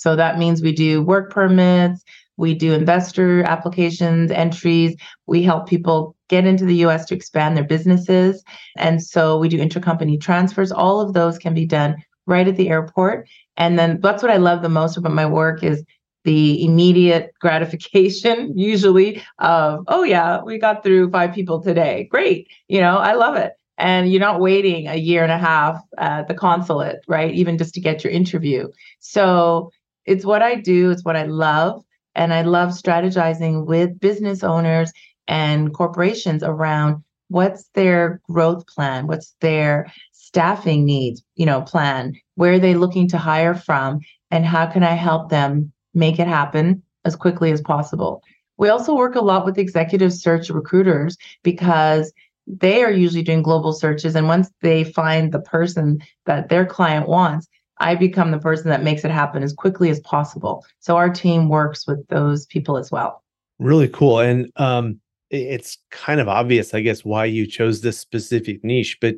So 0.00 0.16
that 0.16 0.38
means 0.38 0.62
we 0.62 0.72
do 0.72 1.02
work 1.02 1.30
permits, 1.30 2.02
we 2.38 2.54
do 2.54 2.72
investor 2.72 3.42
applications, 3.42 4.30
entries. 4.30 4.96
We 5.26 5.42
help 5.42 5.68
people 5.68 6.16
get 6.30 6.46
into 6.46 6.64
the 6.64 6.76
US 6.86 7.04
to 7.06 7.14
expand 7.14 7.54
their 7.54 7.64
businesses. 7.64 8.42
And 8.78 9.02
so 9.02 9.38
we 9.38 9.50
do 9.50 9.58
intercompany 9.58 10.18
transfers. 10.18 10.72
All 10.72 11.02
of 11.02 11.12
those 11.12 11.36
can 11.36 11.52
be 11.52 11.66
done 11.66 11.96
right 12.26 12.48
at 12.48 12.56
the 12.56 12.70
airport. 12.70 13.28
And 13.58 13.78
then 13.78 14.00
that's 14.00 14.22
what 14.22 14.32
I 14.32 14.38
love 14.38 14.62
the 14.62 14.70
most 14.70 14.96
about 14.96 15.12
my 15.12 15.26
work 15.26 15.62
is 15.62 15.84
the 16.24 16.64
immediate 16.64 17.34
gratification 17.40 18.56
usually 18.56 19.22
of 19.38 19.84
oh 19.88 20.02
yeah 20.02 20.42
we 20.42 20.58
got 20.58 20.82
through 20.82 21.10
five 21.10 21.32
people 21.32 21.62
today 21.62 22.06
great 22.10 22.46
you 22.68 22.78
know 22.78 22.98
i 22.98 23.14
love 23.14 23.36
it 23.36 23.54
and 23.78 24.12
you're 24.12 24.20
not 24.20 24.38
waiting 24.38 24.86
a 24.86 24.96
year 24.96 25.22
and 25.22 25.32
a 25.32 25.38
half 25.38 25.80
at 25.96 26.28
the 26.28 26.34
consulate 26.34 26.98
right 27.08 27.32
even 27.32 27.56
just 27.56 27.72
to 27.72 27.80
get 27.80 28.04
your 28.04 28.12
interview 28.12 28.68
so 28.98 29.70
it's 30.10 30.24
what 30.24 30.42
i 30.42 30.54
do 30.54 30.90
it's 30.90 31.04
what 31.04 31.16
i 31.16 31.24
love 31.24 31.82
and 32.14 32.32
I 32.32 32.42
love 32.42 32.70
strategizing 32.70 33.66
with 33.66 34.00
business 34.00 34.42
owners 34.42 34.92
and 35.28 35.72
corporations 35.72 36.42
around 36.42 37.02
what's 37.28 37.68
their 37.74 38.20
growth 38.30 38.66
plan, 38.66 39.06
what's 39.06 39.34
their 39.40 39.92
staffing 40.12 40.84
needs, 40.84 41.22
you 41.36 41.46
know, 41.46 41.62
plan, 41.62 42.14
where 42.34 42.54
are 42.54 42.58
they 42.58 42.74
looking 42.74 43.08
to 43.08 43.18
hire 43.18 43.54
from, 43.54 44.00
and 44.30 44.44
how 44.44 44.66
can 44.66 44.82
I 44.82 44.94
help 44.94 45.30
them 45.30 45.72
make 45.94 46.18
it 46.18 46.26
happen 46.26 46.82
as 47.04 47.16
quickly 47.16 47.52
as 47.52 47.60
possible. 47.60 48.22
We 48.58 48.68
also 48.68 48.94
work 48.94 49.14
a 49.14 49.20
lot 49.20 49.44
with 49.44 49.58
executive 49.58 50.12
search 50.12 50.50
recruiters 50.50 51.16
because 51.42 52.12
they 52.46 52.82
are 52.82 52.90
usually 52.90 53.22
doing 53.22 53.42
global 53.42 53.72
searches. 53.72 54.14
And 54.14 54.28
once 54.28 54.50
they 54.60 54.84
find 54.84 55.32
the 55.32 55.40
person 55.40 56.00
that 56.26 56.48
their 56.48 56.66
client 56.66 57.08
wants, 57.08 57.48
I 57.80 57.94
become 57.94 58.30
the 58.30 58.38
person 58.38 58.68
that 58.68 58.82
makes 58.82 59.04
it 59.04 59.10
happen 59.10 59.42
as 59.42 59.52
quickly 59.52 59.90
as 59.90 59.98
possible. 60.00 60.64
So 60.78 60.96
our 60.96 61.10
team 61.10 61.48
works 61.48 61.86
with 61.86 62.06
those 62.08 62.46
people 62.46 62.76
as 62.76 62.90
well. 62.90 63.24
Really 63.58 63.88
cool. 63.88 64.20
And 64.20 64.52
um, 64.56 65.00
it's 65.30 65.78
kind 65.90 66.20
of 66.20 66.28
obvious, 66.28 66.74
I 66.74 66.80
guess, 66.80 67.04
why 67.04 67.24
you 67.24 67.46
chose 67.46 67.80
this 67.80 67.98
specific 67.98 68.62
niche, 68.62 68.98
but 69.00 69.16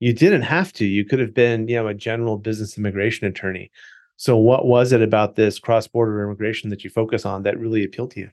you 0.00 0.12
didn't 0.12 0.42
have 0.42 0.72
to. 0.74 0.84
You 0.84 1.04
could 1.04 1.18
have 1.18 1.34
been, 1.34 1.68
you 1.68 1.76
know, 1.76 1.88
a 1.88 1.94
general 1.94 2.38
business 2.38 2.78
immigration 2.78 3.26
attorney. 3.26 3.70
So 4.16 4.36
what 4.36 4.66
was 4.66 4.92
it 4.92 5.02
about 5.02 5.36
this 5.36 5.58
cross-border 5.58 6.24
immigration 6.24 6.70
that 6.70 6.84
you 6.84 6.90
focus 6.90 7.26
on 7.26 7.42
that 7.42 7.58
really 7.58 7.84
appealed 7.84 8.12
to 8.12 8.20
you? 8.20 8.30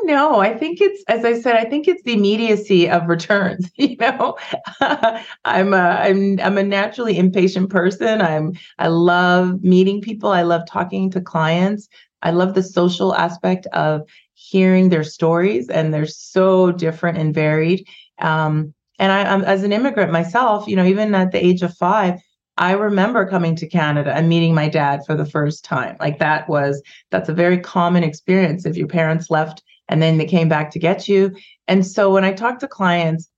Don't 0.00 0.06
know. 0.06 0.40
I 0.40 0.56
think 0.56 0.80
it's, 0.80 1.02
as 1.08 1.24
I 1.24 1.38
said, 1.38 1.56
I 1.56 1.64
think 1.64 1.86
it's 1.86 2.02
the 2.04 2.14
immediacy 2.14 2.88
of 2.88 3.06
returns. 3.08 3.70
You 3.76 3.96
know, 3.96 4.36
I'm 5.44 5.74
a, 5.74 5.76
I'm 5.76 6.38
I'm 6.40 6.58
a 6.58 6.62
naturally 6.62 7.18
impatient 7.18 7.70
person. 7.70 8.20
I'm 8.20 8.52
I 8.78 8.88
love 8.88 9.62
meeting 9.62 10.00
people. 10.00 10.30
I 10.30 10.42
love 10.42 10.62
talking 10.66 11.10
to 11.10 11.20
clients. 11.20 11.88
I 12.22 12.30
love 12.30 12.54
the 12.54 12.62
social 12.62 13.14
aspect 13.14 13.66
of 13.72 14.02
hearing 14.34 14.88
their 14.88 15.04
stories, 15.04 15.68
and 15.68 15.92
they're 15.92 16.06
so 16.06 16.72
different 16.72 17.18
and 17.18 17.34
varied. 17.34 17.86
Um, 18.18 18.74
and 18.98 19.12
I, 19.12 19.24
I'm 19.24 19.42
as 19.44 19.64
an 19.64 19.72
immigrant 19.72 20.12
myself, 20.12 20.66
you 20.68 20.76
know, 20.76 20.84
even 20.84 21.14
at 21.14 21.32
the 21.32 21.44
age 21.44 21.62
of 21.62 21.74
five, 21.76 22.20
I 22.58 22.72
remember 22.72 23.26
coming 23.28 23.56
to 23.56 23.68
Canada 23.68 24.12
and 24.14 24.28
meeting 24.28 24.54
my 24.54 24.68
dad 24.68 25.00
for 25.06 25.14
the 25.16 25.26
first 25.26 25.64
time. 25.64 25.96
Like 26.00 26.18
that 26.18 26.48
was 26.48 26.82
that's 27.10 27.28
a 27.28 27.34
very 27.34 27.58
common 27.58 28.04
experience 28.04 28.66
if 28.66 28.76
your 28.76 28.88
parents 28.88 29.30
left 29.30 29.62
and 29.90 30.00
then 30.00 30.16
they 30.16 30.24
came 30.24 30.48
back 30.48 30.70
to 30.70 30.78
get 30.78 31.06
you. 31.06 31.36
And 31.68 31.86
so 31.86 32.10
when 32.10 32.24
I 32.24 32.32
talk 32.32 32.58
to 32.60 32.68
clients, 32.68 33.28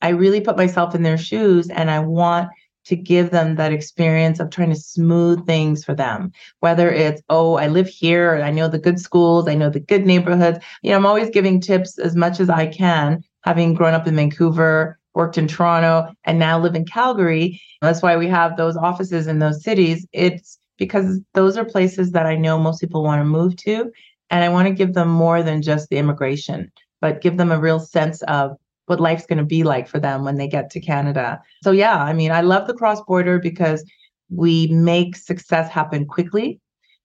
I 0.00 0.08
really 0.08 0.40
put 0.40 0.56
myself 0.56 0.96
in 0.96 1.04
their 1.04 1.18
shoes 1.18 1.70
and 1.70 1.88
I 1.88 2.00
want 2.00 2.48
to 2.86 2.96
give 2.96 3.30
them 3.30 3.54
that 3.54 3.72
experience 3.72 4.40
of 4.40 4.50
trying 4.50 4.70
to 4.70 4.76
smooth 4.76 5.46
things 5.46 5.84
for 5.84 5.94
them. 5.94 6.32
Whether 6.58 6.90
it's, 6.90 7.22
oh, 7.28 7.54
I 7.54 7.68
live 7.68 7.86
here, 7.86 8.42
I 8.42 8.50
know 8.50 8.66
the 8.66 8.80
good 8.80 8.98
schools, 8.98 9.46
I 9.46 9.54
know 9.54 9.70
the 9.70 9.78
good 9.78 10.04
neighborhoods. 10.04 10.58
You 10.82 10.90
know, 10.90 10.96
I'm 10.96 11.06
always 11.06 11.30
giving 11.30 11.60
tips 11.60 12.00
as 12.00 12.16
much 12.16 12.40
as 12.40 12.50
I 12.50 12.66
can, 12.66 13.22
having 13.44 13.74
grown 13.74 13.94
up 13.94 14.08
in 14.08 14.16
Vancouver 14.16 14.98
worked 15.14 15.38
in 15.38 15.46
Toronto, 15.46 16.12
and 16.24 16.38
now 16.38 16.58
live 16.58 16.74
in 16.74 16.84
Calgary. 16.84 17.60
That's 17.80 18.02
why 18.02 18.16
we 18.16 18.28
have 18.28 18.56
those 18.56 18.76
offices 18.76 19.26
in 19.26 19.38
those 19.38 19.62
cities. 19.62 20.06
It's 20.12 20.58
because 20.78 21.20
those 21.34 21.56
are 21.56 21.64
places 21.64 22.12
that 22.12 22.26
I 22.26 22.36
know 22.36 22.58
most 22.58 22.80
people 22.80 23.04
want 23.04 23.20
to 23.20 23.24
move 23.24 23.56
to. 23.56 23.92
And 24.32 24.42
I 24.42 24.48
want 24.48 24.66
to 24.66 24.74
give 24.74 24.94
them 24.94 25.08
more 25.08 25.42
than 25.42 25.62
just 25.62 25.88
the 25.88 25.98
immigration, 25.98 26.72
but 27.00 27.20
give 27.20 27.36
them 27.36 27.52
a 27.52 27.60
real 27.60 27.78
sense 27.78 28.22
of 28.22 28.56
what 28.86 28.98
life's 28.98 29.26
going 29.26 29.38
to 29.38 29.44
be 29.44 29.62
like 29.62 29.86
for 29.86 30.00
them 30.00 30.24
when 30.24 30.36
they 30.36 30.48
get 30.48 30.70
to 30.70 30.80
Canada. 30.80 31.40
So, 31.62 31.70
yeah, 31.70 32.02
I 32.02 32.12
mean, 32.12 32.32
I 32.32 32.40
love 32.40 32.66
the 32.66 32.74
cross 32.74 33.00
border 33.02 33.38
because 33.38 33.84
we 34.30 34.66
make 34.68 35.14
success 35.14 35.70
happen 35.70 36.06
quickly. 36.06 36.58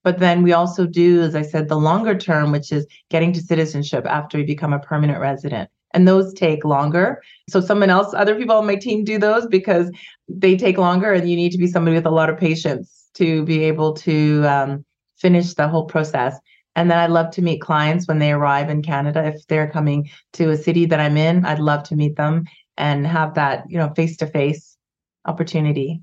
But 0.04 0.20
then 0.20 0.42
we 0.42 0.54
also 0.54 0.88
do, 0.88 1.22
as 1.22 1.36
I 1.36 1.42
said, 1.42 1.68
the 1.68 1.76
longer 1.76 2.18
term, 2.18 2.52
which 2.52 2.72
is 2.72 2.88
getting 3.10 3.34
to 3.34 3.42
citizenship 3.42 4.06
after 4.08 4.40
you 4.40 4.46
become 4.46 4.74
a 4.74 4.80
permanent 4.80 5.20
resident 5.20 5.70
and 5.94 6.08
those 6.08 6.34
take 6.34 6.64
longer. 6.64 7.22
So 7.50 7.60
someone 7.60 7.90
else, 7.90 8.14
other 8.14 8.36
people 8.36 8.56
on 8.56 8.68
my 8.68 8.76
team 8.76 9.04
do 9.04 9.18
those 9.18 9.48
because 9.48 9.92
they 10.28 10.56
take 10.56 10.78
longer, 10.78 11.12
and 11.14 11.30
you 11.30 11.36
need 11.36 11.52
to 11.52 11.58
be 11.58 11.68
somebody 11.68 11.96
with 11.96 12.06
a 12.06 12.12
lot 12.12 12.30
of 12.30 12.38
patience 12.38 13.10
to 13.16 13.44
be 13.46 13.64
able 13.64 13.94
to 13.94 14.46
um, 14.48 14.86
finish 15.18 15.54
the 15.54 15.68
whole 15.68 15.86
process. 15.86 16.40
And 16.78 16.92
then 16.92 17.00
I 17.00 17.08
love 17.08 17.32
to 17.32 17.42
meet 17.42 17.60
clients 17.60 18.08
when 18.08 18.20
they 18.20 18.32
arrive 18.32 18.70
in 18.70 18.84
Canada. 18.84 19.26
If 19.26 19.48
they're 19.48 19.70
coming 19.70 20.10
to 20.34 20.52
a 20.52 20.58
city 20.58 20.86
that 20.86 21.00
I'm 21.00 21.18
in, 21.18 21.44
I'd 21.44 21.60
love 21.60 21.84
to 21.86 21.96
meet 21.96 22.16
them 22.16 22.46
and 22.78 23.06
have 23.06 23.34
that, 23.34 23.64
you 23.68 23.80
know, 23.80 23.92
face 23.96 24.16
to 24.18 24.28
face 24.28 24.78
opportunity. 25.26 26.02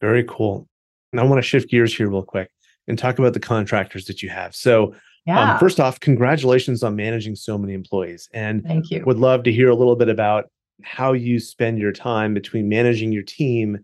Very 0.00 0.24
cool. 0.24 0.68
And 1.12 1.20
I 1.20 1.24
want 1.24 1.38
to 1.38 1.42
shift 1.42 1.68
gears 1.68 1.94
here 1.94 2.08
real 2.08 2.22
quick 2.22 2.48
and 2.86 2.96
talk 2.96 3.18
about 3.18 3.34
the 3.34 3.40
contractors 3.40 4.04
that 4.04 4.22
you 4.22 4.28
have. 4.30 4.54
So 4.54 4.94
um, 5.26 5.36
yeah. 5.36 5.52
Um, 5.54 5.58
first 5.58 5.80
off, 5.80 6.00
congratulations 6.00 6.82
on 6.82 6.96
managing 6.96 7.34
so 7.34 7.58
many 7.58 7.72
employees. 7.72 8.28
And 8.32 8.62
thank 8.62 8.90
you. 8.90 9.02
Would 9.06 9.18
love 9.18 9.42
to 9.44 9.52
hear 9.52 9.68
a 9.68 9.74
little 9.74 9.96
bit 9.96 10.08
about 10.08 10.50
how 10.82 11.12
you 11.12 11.40
spend 11.40 11.78
your 11.78 11.92
time 11.92 12.34
between 12.34 12.68
managing 12.68 13.10
your 13.10 13.22
team 13.22 13.78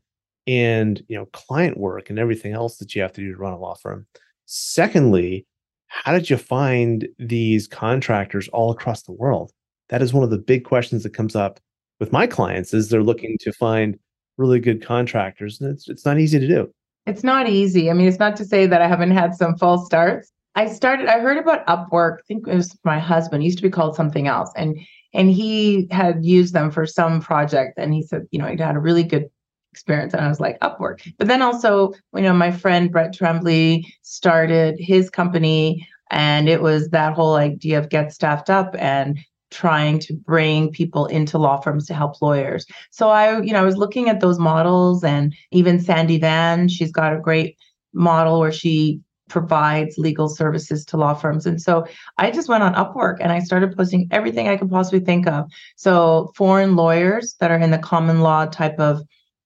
and 0.47 1.03
you 1.09 1.17
know 1.17 1.27
client 1.27 1.77
work 1.77 2.11
and 2.11 2.19
everything 2.19 2.53
else 2.53 2.77
that 2.79 2.95
you 2.95 3.03
have 3.03 3.13
to 3.13 3.21
do 3.21 3.33
to 3.33 3.39
run 3.39 3.53
a 3.53 3.59
law 3.59 3.75
firm. 3.75 4.07
Secondly, 4.47 5.47
how 5.91 6.13
did 6.13 6.31
you 6.31 6.37
find 6.37 7.07
these 7.19 7.69
contractors 7.69 8.49
all 8.49 8.71
across 8.71 9.03
the 9.03 9.13
world? 9.13 9.53
That 9.89 10.03
is 10.03 10.13
one 10.13 10.25
of 10.25 10.31
the 10.31 10.39
big 10.39 10.65
questions 10.65 11.03
that 11.03 11.15
comes 11.15 11.37
up 11.37 11.61
with 11.99 12.13
my 12.13 12.27
clients 12.27 12.73
is 12.73 12.89
they're 12.89 13.03
looking 13.03 13.37
to 13.41 13.53
find 13.53 13.99
really 14.39 14.61
good 14.61 14.83
contractors 14.83 15.61
and 15.61 15.71
it's 15.71 15.89
it's 15.89 16.07
not 16.07 16.19
easy 16.19 16.39
to 16.39 16.49
do. 16.49 16.73
It's 17.07 17.25
not 17.25 17.49
easy. 17.49 17.91
I 17.91 17.93
mean, 17.93 18.09
it's 18.09 18.19
not 18.19 18.37
to 18.37 18.45
say 18.45 18.67
that 18.67 18.81
I 18.81 18.89
haven't 18.89 19.11
had 19.11 19.35
some 19.35 19.57
false 19.57 19.85
starts, 19.87 20.33
I 20.55 20.67
started, 20.67 21.07
I 21.07 21.21
heard 21.21 21.39
about 21.39 21.67
Upwork. 21.67 22.19
I 22.19 22.23
think 22.27 22.49
it 22.49 22.55
was 22.55 22.77
my 22.85 22.99
husband, 22.99 23.45
used 23.45 23.59
to 23.59 23.63
be 23.63 23.71
called 23.71 23.95
something 23.95 24.27
else. 24.27 24.51
And 24.57 24.79
and 25.13 25.31
he 25.31 25.89
had 25.91 26.25
used 26.25 26.55
them 26.55 26.71
for 26.71 26.87
some 26.87 27.21
project 27.21 27.79
and 27.79 27.93
he 27.93 28.03
said, 28.03 28.27
you 28.31 28.39
know, 28.39 28.47
he 28.47 28.57
had 28.57 28.77
a 28.77 28.81
really 28.81 29.03
good 29.03 29.29
experience. 29.73 30.15
And 30.15 30.25
I 30.25 30.29
was 30.29 30.41
like, 30.41 30.59
Upwork. 30.61 31.13
But 31.19 31.29
then 31.29 31.43
also, 31.43 31.93
you 32.15 32.23
know, 32.23 32.33
my 32.33 32.51
friend 32.51 32.91
Brett 32.91 33.13
Tremblay 33.13 33.85
started 34.03 34.77
his 34.79 35.11
company 35.11 35.87
and 36.11 36.49
it 36.49 36.61
was 36.61 36.89
that 36.89 37.15
whole 37.15 37.37
idea 37.37 37.79
of 37.79 37.89
get 37.89 38.13
staffed 38.13 38.51
up 38.51 38.75
and 38.79 39.19
trying 39.51 39.99
to 39.99 40.15
bring 40.15 40.71
people 40.71 41.07
into 41.07 41.39
law 41.39 41.61
firms 41.61 41.87
to 41.87 41.95
help 41.95 42.21
lawyers. 42.23 42.67
So 42.91 43.11
I, 43.11 43.41
you 43.41 43.53
know, 43.53 43.61
I 43.61 43.65
was 43.65 43.77
looking 43.77 44.09
at 44.09 44.21
those 44.21 44.39
models 44.39 45.03
and 45.03 45.35
even 45.51 45.81
Sandy 45.81 46.19
Van, 46.19 46.69
she's 46.69 46.93
got 46.93 47.15
a 47.15 47.21
great 47.21 47.57
model 47.93 48.39
where 48.39 48.53
she 48.53 49.01
provides 49.29 49.97
legal 49.99 50.29
services 50.29 50.85
to 50.85 50.97
law 50.97 51.15
firms. 51.15 51.47
And 51.47 51.63
so 51.63 51.87
I 52.19 52.31
just 52.31 52.49
went 52.49 52.65
on 52.65 52.75
Upwork 52.75 53.19
and 53.21 53.33
I 53.33 53.39
started 53.39 53.77
posting 53.77 54.09
everything 54.11 54.49
I 54.49 54.57
could 54.57 54.71
possibly 54.71 55.01
think 55.01 55.27
of. 55.27 55.49
So 55.77 56.33
foreign 56.37 56.77
lawyers 56.77 57.37
that 57.41 57.51
are 57.51 57.59
in 57.59 57.71
the 57.71 57.79
common 57.79 58.21
law 58.21 58.47
type 58.47 58.79
of 58.79 59.03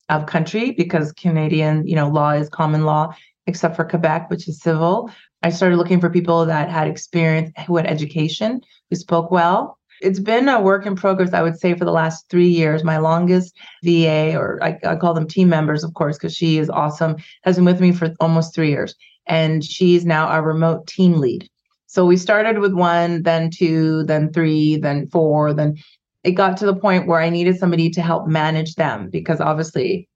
of 0.09 0.27
country 0.27 0.73
because 0.73 1.13
Canadian, 1.13 1.87
you 1.87 1.95
know, 1.95 2.09
law 2.09 2.31
is 2.31 2.49
common 2.49 2.85
law 2.85 3.15
except 3.47 3.77
for 3.77 3.85
Quebec, 3.85 4.31
which 4.31 4.49
is 4.49 4.61
civil. 4.61 5.11
I 5.43 5.51
started 5.51 5.77
looking 5.77 6.01
for 6.01 6.09
people 6.09 6.47
that 6.47 6.71
had 6.71 6.89
experience, 6.89 7.51
who 7.67 7.77
had 7.77 7.87
education, 7.87 8.61
who 8.91 8.97
spoke 8.97 9.31
well. 9.31 9.79
It's 10.01 10.19
been 10.19 10.49
a 10.49 10.61
work 10.61 10.87
in 10.87 10.97
progress, 10.97 11.33
I 11.33 11.43
would 11.43 11.59
say, 11.59 11.75
for 11.75 11.85
the 11.85 11.93
last 11.93 12.29
three 12.31 12.49
years. 12.49 12.83
My 12.83 12.99
longest 12.99 13.57
VA, 13.85 14.37
or 14.37 14.59
I, 14.63 14.79
I 14.85 14.97
call 14.97 15.15
them 15.15 15.29
team 15.29 15.49
members, 15.49 15.85
of 15.85 15.95
course, 15.95 16.17
because 16.17 16.35
she 16.35 16.59
is 16.59 16.71
awesome, 16.71 17.17
has 17.43 17.57
been 17.57 17.65
with 17.65 17.81
me 17.81 17.93
for 17.93 18.13
almost 18.21 18.55
three 18.55 18.71
years 18.71 18.95
and 19.27 19.65
she's 19.65 20.05
now 20.05 20.27
our 20.27 20.43
remote 20.43 20.87
team 20.87 21.15
lead. 21.15 21.49
So 21.87 22.05
we 22.05 22.17
started 22.17 22.59
with 22.59 22.75
one, 22.75 23.23
then 23.23 23.51
two, 23.51 24.03
then 24.05 24.33
three, 24.33 24.77
then 24.77 25.09
four, 25.09 25.53
then 25.55 25.77
it 26.25 26.33
got 26.33 26.57
to 26.57 26.67
the 26.67 26.75
point 26.75 27.07
where 27.07 27.21
I 27.21 27.31
needed 27.31 27.59
somebody 27.59 27.91
to 27.91 28.03
help 28.03 28.27
manage 28.27 28.75
them 28.75 29.11
because 29.11 29.41
obviously 29.41 30.09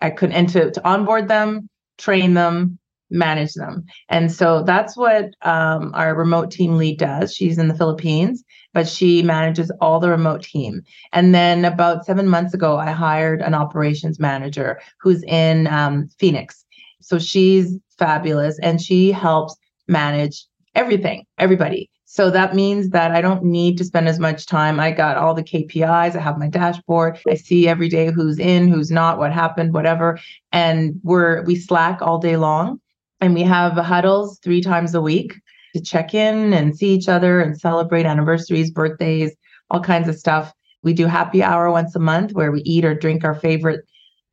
I 0.00 0.10
couldn't 0.10 0.34
and 0.34 0.48
to, 0.50 0.70
to 0.72 0.86
onboard 0.86 1.28
them, 1.28 1.68
train 1.96 2.34
them, 2.34 2.78
manage 3.10 3.54
them. 3.54 3.84
And 4.08 4.32
so 4.32 4.62
that's 4.64 4.96
what 4.96 5.30
um, 5.42 5.92
our 5.94 6.14
remote 6.14 6.50
team 6.50 6.76
lead 6.76 6.98
does. 6.98 7.32
She's 7.32 7.58
in 7.58 7.68
the 7.68 7.74
Philippines, 7.74 8.42
but 8.72 8.88
she 8.88 9.22
manages 9.22 9.70
all 9.80 10.00
the 10.00 10.10
remote 10.10 10.42
team. 10.42 10.82
And 11.12 11.34
then 11.34 11.64
about 11.64 12.04
seven 12.04 12.28
months 12.28 12.52
ago, 12.52 12.76
I 12.76 12.90
hired 12.90 13.40
an 13.40 13.54
operations 13.54 14.18
manager 14.18 14.80
who's 15.00 15.22
in 15.24 15.68
um, 15.68 16.08
Phoenix. 16.18 16.64
So 17.00 17.18
she's 17.18 17.78
fabulous 17.98 18.58
and 18.60 18.82
she 18.82 19.12
helps 19.12 19.54
manage 19.86 20.46
everything, 20.74 21.24
everybody. 21.38 21.90
So 22.14 22.30
that 22.30 22.54
means 22.54 22.90
that 22.90 23.10
I 23.10 23.20
don't 23.20 23.42
need 23.42 23.76
to 23.78 23.84
spend 23.84 24.06
as 24.06 24.20
much 24.20 24.46
time. 24.46 24.78
I 24.78 24.92
got 24.92 25.16
all 25.16 25.34
the 25.34 25.42
KPIs, 25.42 26.14
I 26.14 26.20
have 26.20 26.38
my 26.38 26.46
dashboard. 26.46 27.18
I 27.28 27.34
see 27.34 27.66
every 27.66 27.88
day 27.88 28.12
who's 28.12 28.38
in, 28.38 28.68
who's 28.68 28.92
not, 28.92 29.18
what 29.18 29.32
happened, 29.32 29.74
whatever. 29.74 30.20
And 30.52 31.00
we're 31.02 31.42
we 31.42 31.56
slack 31.56 32.00
all 32.00 32.18
day 32.18 32.36
long 32.36 32.80
and 33.20 33.34
we 33.34 33.42
have 33.42 33.72
huddles 33.72 34.38
3 34.44 34.60
times 34.60 34.94
a 34.94 35.00
week 35.00 35.34
to 35.74 35.82
check 35.82 36.14
in 36.14 36.54
and 36.54 36.78
see 36.78 36.94
each 36.94 37.08
other 37.08 37.40
and 37.40 37.60
celebrate 37.60 38.06
anniversaries, 38.06 38.70
birthdays, 38.70 39.32
all 39.70 39.80
kinds 39.80 40.08
of 40.08 40.14
stuff. 40.14 40.52
We 40.84 40.92
do 40.92 41.06
happy 41.06 41.42
hour 41.42 41.68
once 41.72 41.96
a 41.96 41.98
month 41.98 42.32
where 42.32 42.52
we 42.52 42.60
eat 42.60 42.84
or 42.84 42.94
drink 42.94 43.24
our 43.24 43.34
favorite 43.34 43.84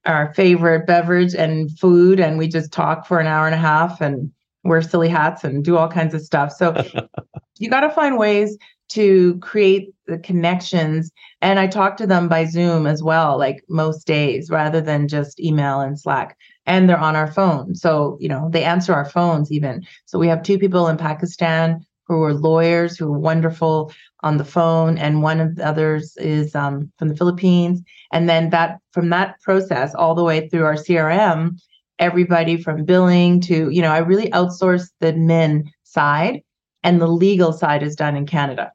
our 0.05 0.31
favorite 0.35 0.85
beverage 0.85 1.33
and 1.33 1.75
food 1.79 2.19
and 2.19 2.37
we 2.37 2.47
just 2.47 2.71
talk 2.71 3.07
for 3.07 3.19
an 3.19 3.25
hour 3.25 3.47
and 3.47 3.55
a 3.55 3.57
half 3.57 4.01
and 4.01 4.31
wear 4.63 4.83
silly 4.83 5.09
hats 5.09 5.43
and 5.43 5.63
do 5.63 5.77
all 5.77 5.87
kinds 5.87 6.13
of 6.13 6.21
stuff. 6.21 6.51
So 6.51 6.75
you 7.61 7.69
got 7.69 7.81
to 7.81 7.89
find 7.89 8.17
ways 8.17 8.57
to 8.89 9.37
create 9.39 9.93
the 10.07 10.17
connections. 10.17 11.11
And 11.41 11.59
I 11.59 11.67
talk 11.67 11.95
to 11.97 12.07
them 12.07 12.27
by 12.27 12.45
Zoom 12.45 12.85
as 12.85 13.01
well, 13.01 13.37
like 13.37 13.63
most 13.69 14.05
days, 14.05 14.49
rather 14.49 14.81
than 14.81 15.07
just 15.07 15.39
email 15.39 15.79
and 15.79 15.97
Slack. 15.97 16.37
And 16.65 16.89
they're 16.89 16.97
on 16.99 17.15
our 17.15 17.31
phone. 17.31 17.75
So, 17.75 18.17
you 18.19 18.27
know, 18.27 18.49
they 18.51 18.63
answer 18.63 18.93
our 18.93 19.05
phones 19.05 19.51
even. 19.51 19.83
So 20.05 20.19
we 20.19 20.27
have 20.27 20.43
two 20.43 20.59
people 20.59 20.87
in 20.89 20.97
Pakistan 20.97 21.85
who 22.05 22.21
are 22.23 22.33
lawyers 22.33 22.97
who 22.97 23.13
are 23.13 23.19
wonderful 23.19 23.93
on 24.21 24.37
the 24.37 24.45
phone. 24.45 24.97
And 24.97 25.23
one 25.23 25.39
of 25.39 25.55
the 25.55 25.65
others 25.65 26.17
is 26.17 26.53
um, 26.53 26.91
from 26.99 27.07
the 27.07 27.15
Philippines. 27.15 27.81
And 28.11 28.27
then 28.27 28.49
that 28.49 28.79
from 28.91 29.09
that 29.09 29.39
process 29.41 29.95
all 29.95 30.13
the 30.13 30.23
way 30.23 30.49
through 30.49 30.65
our 30.65 30.75
CRM, 30.75 31.57
everybody 31.97 32.61
from 32.61 32.83
billing 32.83 33.39
to, 33.41 33.69
you 33.69 33.81
know, 33.81 33.91
I 33.91 33.99
really 33.99 34.29
outsource 34.31 34.89
the 34.99 35.13
admin 35.13 35.69
side 35.83 36.41
and 36.83 37.01
the 37.01 37.07
legal 37.07 37.53
side 37.53 37.83
is 37.83 37.95
done 37.95 38.15
in 38.15 38.25
Canada. 38.25 38.71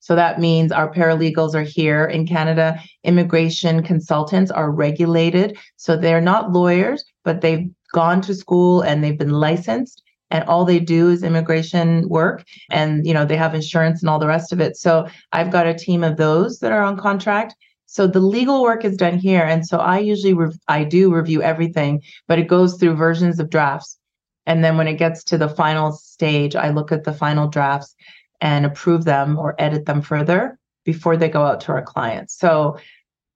So 0.00 0.14
that 0.14 0.38
means 0.40 0.70
our 0.70 0.92
paralegals 0.92 1.54
are 1.54 1.62
here 1.62 2.04
in 2.04 2.26
Canada. 2.26 2.80
Immigration 3.02 3.82
consultants 3.82 4.50
are 4.50 4.70
regulated. 4.70 5.58
So 5.76 5.96
they're 5.96 6.20
not 6.20 6.52
lawyers, 6.52 7.04
but 7.24 7.40
they've 7.40 7.68
gone 7.92 8.20
to 8.22 8.34
school 8.34 8.82
and 8.82 9.02
they've 9.02 9.18
been 9.18 9.30
licensed 9.30 10.02
and 10.30 10.44
all 10.44 10.64
they 10.64 10.80
do 10.80 11.08
is 11.08 11.22
immigration 11.22 12.08
work 12.08 12.44
and 12.70 13.06
you 13.06 13.14
know 13.14 13.24
they 13.24 13.36
have 13.36 13.54
insurance 13.54 14.02
and 14.02 14.10
all 14.10 14.18
the 14.18 14.26
rest 14.26 14.52
of 14.52 14.60
it. 14.60 14.76
So 14.76 15.06
I've 15.32 15.52
got 15.52 15.66
a 15.66 15.74
team 15.74 16.04
of 16.04 16.16
those 16.16 16.58
that 16.58 16.72
are 16.72 16.82
on 16.82 16.96
contract 16.96 17.54
so 17.86 18.06
the 18.06 18.20
legal 18.20 18.62
work 18.62 18.84
is 18.84 18.96
done 18.96 19.18
here, 19.18 19.44
and 19.44 19.66
so 19.66 19.78
I 19.78 19.98
usually 20.00 20.34
I 20.68 20.82
do 20.84 21.14
review 21.14 21.40
everything, 21.40 22.02
but 22.26 22.38
it 22.38 22.48
goes 22.48 22.76
through 22.76 22.96
versions 22.96 23.38
of 23.38 23.48
drafts, 23.48 23.96
and 24.46 24.64
then 24.64 24.76
when 24.76 24.88
it 24.88 24.94
gets 24.94 25.24
to 25.24 25.38
the 25.38 25.48
final 25.48 25.92
stage, 25.92 26.56
I 26.56 26.70
look 26.70 26.92
at 26.92 27.04
the 27.04 27.12
final 27.12 27.48
drafts 27.48 27.94
and 28.40 28.66
approve 28.66 29.04
them 29.04 29.38
or 29.38 29.54
edit 29.58 29.86
them 29.86 30.02
further 30.02 30.58
before 30.84 31.16
they 31.16 31.28
go 31.28 31.44
out 31.44 31.60
to 31.62 31.72
our 31.72 31.82
clients. 31.82 32.38
So 32.38 32.78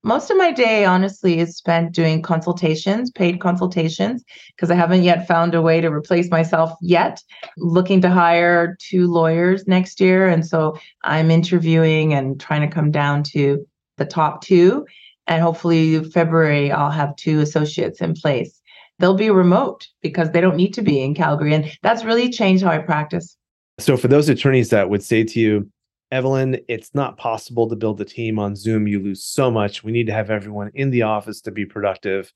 most 0.02 0.30
of 0.30 0.36
my 0.38 0.52
day 0.52 0.84
honestly 0.84 1.38
is 1.38 1.56
spent 1.56 1.92
doing 1.92 2.22
consultations 2.22 3.10
paid 3.10 3.38
consultations 3.38 4.24
because 4.56 4.70
i 4.70 4.74
haven't 4.74 5.02
yet 5.02 5.28
found 5.28 5.54
a 5.54 5.60
way 5.60 5.78
to 5.78 5.92
replace 5.92 6.30
myself 6.30 6.72
yet 6.80 7.22
looking 7.58 8.00
to 8.00 8.08
hire 8.08 8.78
two 8.80 9.06
lawyers 9.08 9.66
next 9.66 10.00
year 10.00 10.26
and 10.26 10.46
so 10.46 10.74
i'm 11.04 11.30
interviewing 11.30 12.14
and 12.14 12.40
trying 12.40 12.62
to 12.62 12.74
come 12.74 12.90
down 12.90 13.22
to 13.22 13.62
the 14.00 14.04
top 14.04 14.42
two. 14.42 14.84
And 15.28 15.40
hopefully, 15.40 16.02
February, 16.02 16.72
I'll 16.72 16.90
have 16.90 17.14
two 17.14 17.38
associates 17.38 18.00
in 18.00 18.14
place. 18.14 18.59
They'll 19.00 19.14
be 19.14 19.30
remote 19.30 19.88
because 20.02 20.30
they 20.30 20.40
don't 20.40 20.56
need 20.56 20.74
to 20.74 20.82
be 20.82 21.00
in 21.02 21.14
Calgary. 21.14 21.54
And 21.54 21.70
that's 21.82 22.04
really 22.04 22.30
changed 22.30 22.62
how 22.62 22.70
I 22.70 22.78
practice. 22.78 23.36
So, 23.78 23.96
for 23.96 24.08
those 24.08 24.28
attorneys 24.28 24.68
that 24.70 24.90
would 24.90 25.02
say 25.02 25.24
to 25.24 25.40
you, 25.40 25.70
Evelyn, 26.12 26.58
it's 26.68 26.94
not 26.94 27.16
possible 27.16 27.68
to 27.68 27.76
build 27.76 28.00
a 28.00 28.04
team 28.04 28.38
on 28.38 28.54
Zoom. 28.54 28.86
You 28.86 29.00
lose 29.00 29.24
so 29.24 29.50
much. 29.50 29.82
We 29.82 29.92
need 29.92 30.06
to 30.06 30.12
have 30.12 30.30
everyone 30.30 30.70
in 30.74 30.90
the 30.90 31.02
office 31.02 31.40
to 31.42 31.50
be 31.50 31.64
productive. 31.64 32.32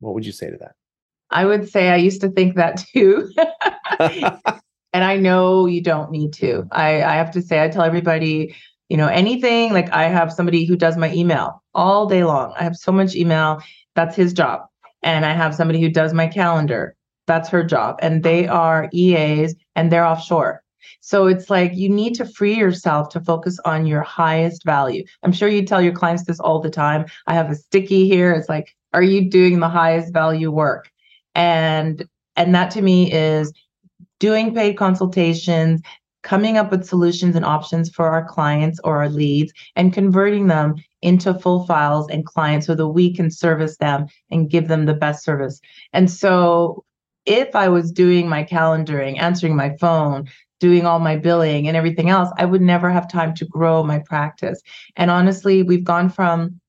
What 0.00 0.14
would 0.14 0.24
you 0.24 0.32
say 0.32 0.50
to 0.50 0.56
that? 0.58 0.72
I 1.30 1.44
would 1.44 1.68
say 1.68 1.88
I 1.88 1.96
used 1.96 2.20
to 2.20 2.30
think 2.30 2.54
that 2.54 2.84
too. 2.92 3.30
and 3.98 5.04
I 5.04 5.16
know 5.16 5.66
you 5.66 5.82
don't 5.82 6.12
need 6.12 6.32
to. 6.34 6.68
I, 6.70 7.02
I 7.02 7.14
have 7.16 7.32
to 7.32 7.42
say, 7.42 7.64
I 7.64 7.68
tell 7.68 7.82
everybody 7.82 8.54
you 8.88 8.96
know 8.96 9.08
anything 9.08 9.72
like 9.72 9.90
i 9.92 10.04
have 10.04 10.32
somebody 10.32 10.64
who 10.64 10.76
does 10.76 10.96
my 10.96 11.12
email 11.12 11.62
all 11.74 12.06
day 12.06 12.24
long 12.24 12.52
i 12.56 12.62
have 12.62 12.76
so 12.76 12.92
much 12.92 13.14
email 13.14 13.60
that's 13.94 14.16
his 14.16 14.32
job 14.32 14.62
and 15.06 15.24
i 15.24 15.32
have 15.32 15.54
somebody 15.54 15.80
who 15.80 15.88
does 15.88 16.12
my 16.12 16.26
calendar. 16.26 16.94
That's 17.26 17.48
her 17.48 17.64
job. 17.64 17.98
And 18.02 18.22
they 18.22 18.46
uh-huh. 18.46 18.60
are 18.60 18.88
eas 18.92 19.54
and 19.74 19.90
they're 19.90 20.04
offshore. 20.04 20.62
So 21.00 21.26
it's 21.26 21.50
like 21.50 21.74
you 21.74 21.88
need 21.88 22.14
to 22.16 22.24
free 22.24 22.54
yourself 22.54 23.08
to 23.10 23.20
focus 23.20 23.58
on 23.64 23.86
your 23.86 24.02
highest 24.02 24.64
value. 24.64 25.04
I'm 25.22 25.32
sure 25.32 25.48
you 25.48 25.64
tell 25.64 25.82
your 25.82 25.92
clients 25.92 26.24
this 26.24 26.40
all 26.40 26.60
the 26.60 26.70
time. 26.70 27.06
I 27.26 27.34
have 27.34 27.50
a 27.50 27.56
sticky 27.56 28.08
here. 28.08 28.32
It's 28.32 28.48
like 28.48 28.74
are 28.92 29.02
you 29.02 29.28
doing 29.28 29.60
the 29.60 29.68
highest 29.68 30.12
value 30.12 30.50
work? 30.50 30.90
And 31.34 32.06
and 32.36 32.54
that 32.54 32.70
to 32.72 32.82
me 32.82 33.12
is 33.12 33.52
doing 34.18 34.54
paid 34.54 34.76
consultations 34.76 35.82
coming 36.22 36.56
up 36.56 36.70
with 36.72 36.84
solutions 36.84 37.36
and 37.36 37.44
options 37.44 37.88
for 37.88 38.08
our 38.08 38.24
clients 38.24 38.80
or 38.82 38.96
our 38.96 39.08
leads 39.08 39.52
and 39.76 39.92
converting 39.92 40.48
them 40.48 40.74
into 41.02 41.34
full 41.34 41.66
files 41.66 42.08
and 42.10 42.24
clients 42.24 42.66
so 42.66 42.74
that 42.74 42.88
we 42.88 43.14
can 43.14 43.30
service 43.30 43.76
them 43.76 44.06
and 44.30 44.50
give 44.50 44.68
them 44.68 44.86
the 44.86 44.94
best 44.94 45.24
service. 45.24 45.60
And 45.92 46.10
so 46.10 46.84
if 47.26 47.54
I 47.54 47.68
was 47.68 47.92
doing 47.92 48.28
my 48.28 48.44
calendaring, 48.44 49.18
answering 49.20 49.56
my 49.56 49.76
phone, 49.78 50.28
doing 50.60 50.86
all 50.86 50.98
my 50.98 51.16
billing 51.16 51.68
and 51.68 51.76
everything 51.76 52.08
else, 52.08 52.30
I 52.38 52.44
would 52.44 52.62
never 52.62 52.90
have 52.90 53.10
time 53.10 53.34
to 53.34 53.44
grow 53.44 53.82
my 53.82 53.98
practice. 53.98 54.62
And 54.96 55.10
honestly, 55.10 55.62
we've 55.62 55.84
gone 55.84 56.08
from 56.08 56.60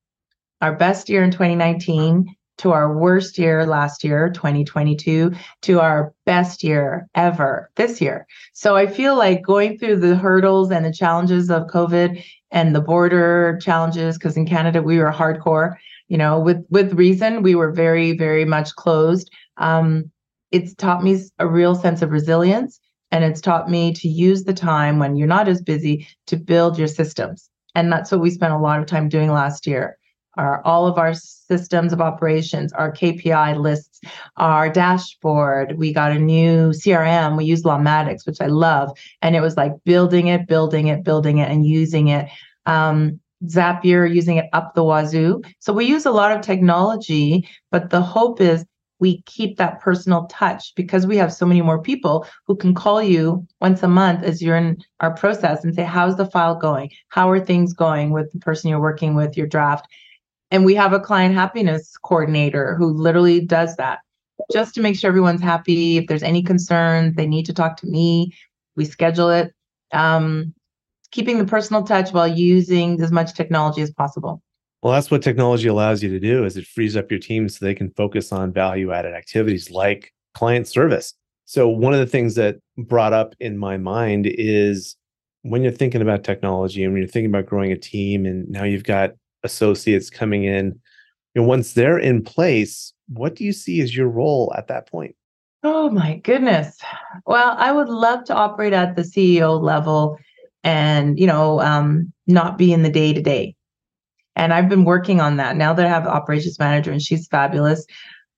our 0.60 0.74
best 0.74 1.08
year 1.08 1.22
in 1.22 1.30
2019 1.30 2.34
to 2.58 2.72
our 2.72 2.96
worst 2.96 3.38
year 3.38 3.64
last 3.66 4.04
year, 4.04 4.30
2022, 4.30 5.32
to 5.62 5.80
our 5.80 6.12
best 6.26 6.62
year 6.62 7.08
ever 7.14 7.70
this 7.76 8.00
year. 8.00 8.26
So 8.52 8.76
I 8.76 8.86
feel 8.86 9.16
like 9.16 9.42
going 9.42 9.78
through 9.78 10.00
the 10.00 10.16
hurdles 10.16 10.70
and 10.70 10.84
the 10.84 10.92
challenges 10.92 11.50
of 11.50 11.68
COVID 11.68 12.22
and 12.50 12.74
the 12.74 12.80
border 12.80 13.58
challenges, 13.62 14.18
because 14.18 14.36
in 14.36 14.46
Canada 14.46 14.82
we 14.82 14.98
were 14.98 15.12
hardcore, 15.12 15.76
you 16.08 16.18
know, 16.18 16.40
with 16.40 16.64
with 16.70 16.94
reason, 16.94 17.42
we 17.42 17.54
were 17.54 17.70
very, 17.70 18.16
very 18.16 18.44
much 18.44 18.74
closed. 18.74 19.30
Um, 19.58 20.10
it's 20.50 20.74
taught 20.74 21.04
me 21.04 21.20
a 21.38 21.46
real 21.46 21.74
sense 21.74 22.02
of 22.02 22.10
resilience 22.10 22.80
and 23.10 23.24
it's 23.24 23.40
taught 23.40 23.70
me 23.70 23.92
to 23.92 24.08
use 24.08 24.44
the 24.44 24.54
time 24.54 24.98
when 24.98 25.16
you're 25.16 25.26
not 25.26 25.48
as 25.48 25.62
busy 25.62 26.06
to 26.26 26.36
build 26.36 26.78
your 26.78 26.88
systems. 26.88 27.50
And 27.74 27.92
that's 27.92 28.10
what 28.10 28.20
we 28.20 28.30
spent 28.30 28.54
a 28.54 28.58
lot 28.58 28.80
of 28.80 28.86
time 28.86 29.08
doing 29.08 29.30
last 29.30 29.66
year 29.66 29.97
our 30.38 30.64
all 30.64 30.86
of 30.86 30.96
our 30.96 31.12
systems 31.12 31.92
of 31.92 32.00
operations, 32.00 32.72
our 32.72 32.92
KPI 32.92 33.60
lists, 33.60 34.00
our 34.36 34.70
dashboard. 34.70 35.76
We 35.76 35.92
got 35.92 36.12
a 36.12 36.18
new 36.18 36.70
CRM. 36.70 37.36
We 37.36 37.44
use 37.44 37.64
Lawmatics, 37.64 38.26
which 38.26 38.40
I 38.40 38.46
love, 38.46 38.96
and 39.20 39.36
it 39.36 39.40
was 39.40 39.56
like 39.56 39.72
building 39.84 40.28
it, 40.28 40.46
building 40.46 40.88
it, 40.88 41.04
building 41.04 41.38
it, 41.38 41.50
and 41.50 41.66
using 41.66 42.08
it. 42.08 42.28
Um, 42.64 43.20
Zapier, 43.44 44.12
using 44.12 44.36
it 44.36 44.46
up 44.52 44.74
the 44.74 44.82
wazoo. 44.82 45.42
So 45.60 45.72
we 45.72 45.84
use 45.84 46.06
a 46.06 46.10
lot 46.10 46.32
of 46.32 46.40
technology, 46.40 47.48
but 47.70 47.90
the 47.90 48.00
hope 48.00 48.40
is 48.40 48.64
we 49.00 49.22
keep 49.22 49.56
that 49.58 49.80
personal 49.80 50.26
touch 50.26 50.74
because 50.74 51.06
we 51.06 51.16
have 51.16 51.32
so 51.32 51.46
many 51.46 51.62
more 51.62 51.80
people 51.80 52.26
who 52.46 52.56
can 52.56 52.74
call 52.74 53.00
you 53.00 53.46
once 53.60 53.82
a 53.82 53.88
month 53.88 54.24
as 54.24 54.42
you're 54.42 54.56
in 54.56 54.76
our 55.00 55.14
process 55.14 55.62
and 55.62 55.74
say, 55.74 55.84
How's 55.84 56.16
the 56.16 56.26
file 56.26 56.56
going? 56.56 56.90
How 57.08 57.30
are 57.30 57.38
things 57.38 57.72
going 57.72 58.10
with 58.10 58.32
the 58.32 58.40
person 58.40 58.70
you're 58.70 58.80
working 58.80 59.14
with, 59.14 59.36
your 59.36 59.46
draft? 59.46 59.86
And 60.50 60.64
we 60.64 60.74
have 60.74 60.92
a 60.92 61.00
client 61.00 61.34
happiness 61.34 61.96
coordinator 62.02 62.74
who 62.76 62.86
literally 62.86 63.40
does 63.40 63.76
that 63.76 63.98
just 64.52 64.74
to 64.74 64.80
make 64.80 64.96
sure 64.96 65.08
everyone's 65.08 65.42
happy. 65.42 65.98
If 65.98 66.06
there's 66.06 66.22
any 66.22 66.42
concerns, 66.42 67.16
they 67.16 67.26
need 67.26 67.46
to 67.46 67.52
talk 67.52 67.76
to 67.78 67.86
me. 67.86 68.32
We 68.76 68.84
schedule 68.84 69.30
it. 69.30 69.52
Um, 69.92 70.54
keeping 71.10 71.38
the 71.38 71.44
personal 71.44 71.82
touch 71.82 72.12
while 72.12 72.28
using 72.28 73.00
as 73.00 73.10
much 73.10 73.34
technology 73.34 73.82
as 73.82 73.90
possible. 73.90 74.42
Well, 74.82 74.92
that's 74.92 75.10
what 75.10 75.22
technology 75.22 75.66
allows 75.66 76.02
you 76.02 76.10
to 76.10 76.20
do 76.20 76.44
is 76.44 76.56
it 76.56 76.66
frees 76.66 76.96
up 76.96 77.10
your 77.10 77.18
team 77.18 77.48
so 77.48 77.64
they 77.64 77.74
can 77.74 77.90
focus 77.90 78.32
on 78.32 78.52
value 78.52 78.92
added 78.92 79.14
activities 79.14 79.70
like 79.70 80.12
client 80.34 80.68
service. 80.68 81.14
So, 81.46 81.68
one 81.68 81.94
of 81.94 81.98
the 81.98 82.06
things 82.06 82.36
that 82.36 82.58
brought 82.76 83.12
up 83.12 83.34
in 83.40 83.58
my 83.58 83.76
mind 83.76 84.26
is 84.26 84.96
when 85.42 85.62
you're 85.62 85.72
thinking 85.72 86.02
about 86.02 86.22
technology 86.22 86.84
and 86.84 86.92
when 86.92 87.02
you're 87.02 87.10
thinking 87.10 87.30
about 87.30 87.46
growing 87.46 87.72
a 87.72 87.76
team, 87.76 88.26
and 88.26 88.48
now 88.48 88.64
you've 88.64 88.84
got 88.84 89.14
associates 89.44 90.10
coming 90.10 90.44
in, 90.44 90.78
know, 91.38 91.46
once 91.46 91.72
they're 91.72 91.98
in 91.98 92.22
place, 92.22 92.92
what 93.08 93.34
do 93.34 93.44
you 93.44 93.52
see 93.52 93.80
as 93.80 93.96
your 93.96 94.08
role 94.08 94.52
at 94.56 94.68
that 94.68 94.90
point? 94.90 95.14
Oh 95.62 95.90
my 95.90 96.16
goodness. 96.18 96.78
Well, 97.26 97.54
I 97.58 97.72
would 97.72 97.88
love 97.88 98.24
to 98.24 98.34
operate 98.34 98.72
at 98.72 98.96
the 98.96 99.02
CEO 99.02 99.60
level 99.60 100.18
and, 100.62 101.18
you 101.18 101.26
know, 101.26 101.60
um, 101.60 102.12
not 102.26 102.58
be 102.58 102.72
in 102.72 102.82
the 102.82 102.90
day 102.90 103.12
to 103.12 103.22
day. 103.22 103.54
And 104.36 104.52
I've 104.52 104.68
been 104.68 104.84
working 104.84 105.20
on 105.20 105.36
that 105.38 105.56
now 105.56 105.72
that 105.72 105.84
I 105.84 105.88
have 105.88 106.06
operations 106.06 106.58
manager 106.58 106.92
and 106.92 107.02
she's 107.02 107.26
fabulous. 107.26 107.84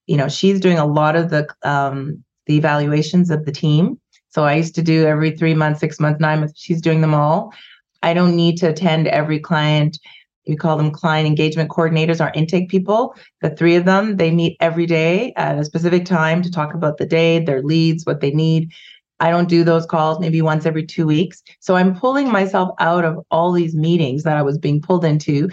You 0.07 0.17
know, 0.17 0.29
she's 0.29 0.59
doing 0.59 0.79
a 0.79 0.85
lot 0.85 1.15
of 1.15 1.29
the 1.29 1.47
um, 1.63 2.23
the 2.47 2.57
evaluations 2.57 3.29
of 3.29 3.45
the 3.45 3.51
team. 3.51 3.99
So 4.29 4.43
I 4.43 4.55
used 4.55 4.73
to 4.75 4.81
do 4.81 5.05
every 5.05 5.31
three 5.31 5.53
months, 5.53 5.79
six 5.79 5.99
months, 5.99 6.19
nine 6.19 6.39
months. 6.39 6.59
She's 6.59 6.81
doing 6.81 7.01
them 7.01 7.13
all. 7.13 7.53
I 8.01 8.15
don't 8.15 8.35
need 8.35 8.57
to 8.57 8.69
attend 8.69 9.07
every 9.07 9.39
client. 9.39 9.99
We 10.47 10.55
call 10.55 10.77
them 10.77 10.91
client 10.91 11.27
engagement 11.27 11.69
coordinators, 11.69 12.19
our 12.19 12.31
intake 12.33 12.69
people. 12.69 13.15
The 13.41 13.51
three 13.55 13.75
of 13.75 13.85
them, 13.85 14.17
they 14.17 14.31
meet 14.31 14.57
every 14.59 14.85
day 14.85 15.33
at 15.35 15.59
a 15.59 15.65
specific 15.65 16.05
time 16.05 16.41
to 16.41 16.51
talk 16.51 16.73
about 16.73 16.97
the 16.97 17.05
day, 17.05 17.39
their 17.39 17.61
leads, 17.61 18.05
what 18.05 18.21
they 18.21 18.31
need. 18.31 18.71
I 19.19 19.29
don't 19.29 19.49
do 19.49 19.63
those 19.63 19.85
calls 19.85 20.19
maybe 20.19 20.41
once 20.41 20.65
every 20.65 20.85
two 20.85 21.05
weeks. 21.05 21.43
So 21.59 21.75
I'm 21.75 21.95
pulling 21.95 22.31
myself 22.31 22.71
out 22.79 23.05
of 23.05 23.23
all 23.29 23.51
these 23.51 23.75
meetings 23.75 24.23
that 24.23 24.35
I 24.35 24.41
was 24.41 24.57
being 24.57 24.81
pulled 24.81 25.05
into 25.05 25.49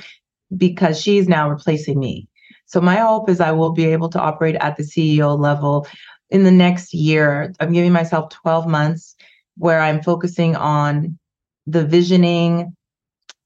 because 0.57 1.01
she's 1.01 1.29
now 1.29 1.51
replacing 1.51 1.99
me. 1.99 2.29
So 2.65 2.81
my 2.81 2.97
hope 2.97 3.29
is 3.29 3.41
I 3.41 3.53
will 3.53 3.73
be 3.73 3.85
able 3.87 4.09
to 4.11 4.21
operate 4.21 4.57
at 4.57 4.77
the 4.77 4.83
CEO 4.83 5.39
level 5.39 5.87
in 6.31 6.45
the 6.45 6.51
next 6.51 6.95
year. 6.95 7.53
I'm 7.61 7.73
giving 7.73 7.93
myself 7.93 8.31
12 8.31 8.67
months 8.67 9.15
where 9.59 9.81
I'm 9.81 10.03
focusing 10.03 10.57
on 10.57 11.19
the 11.67 11.85
visioning, 11.85 12.75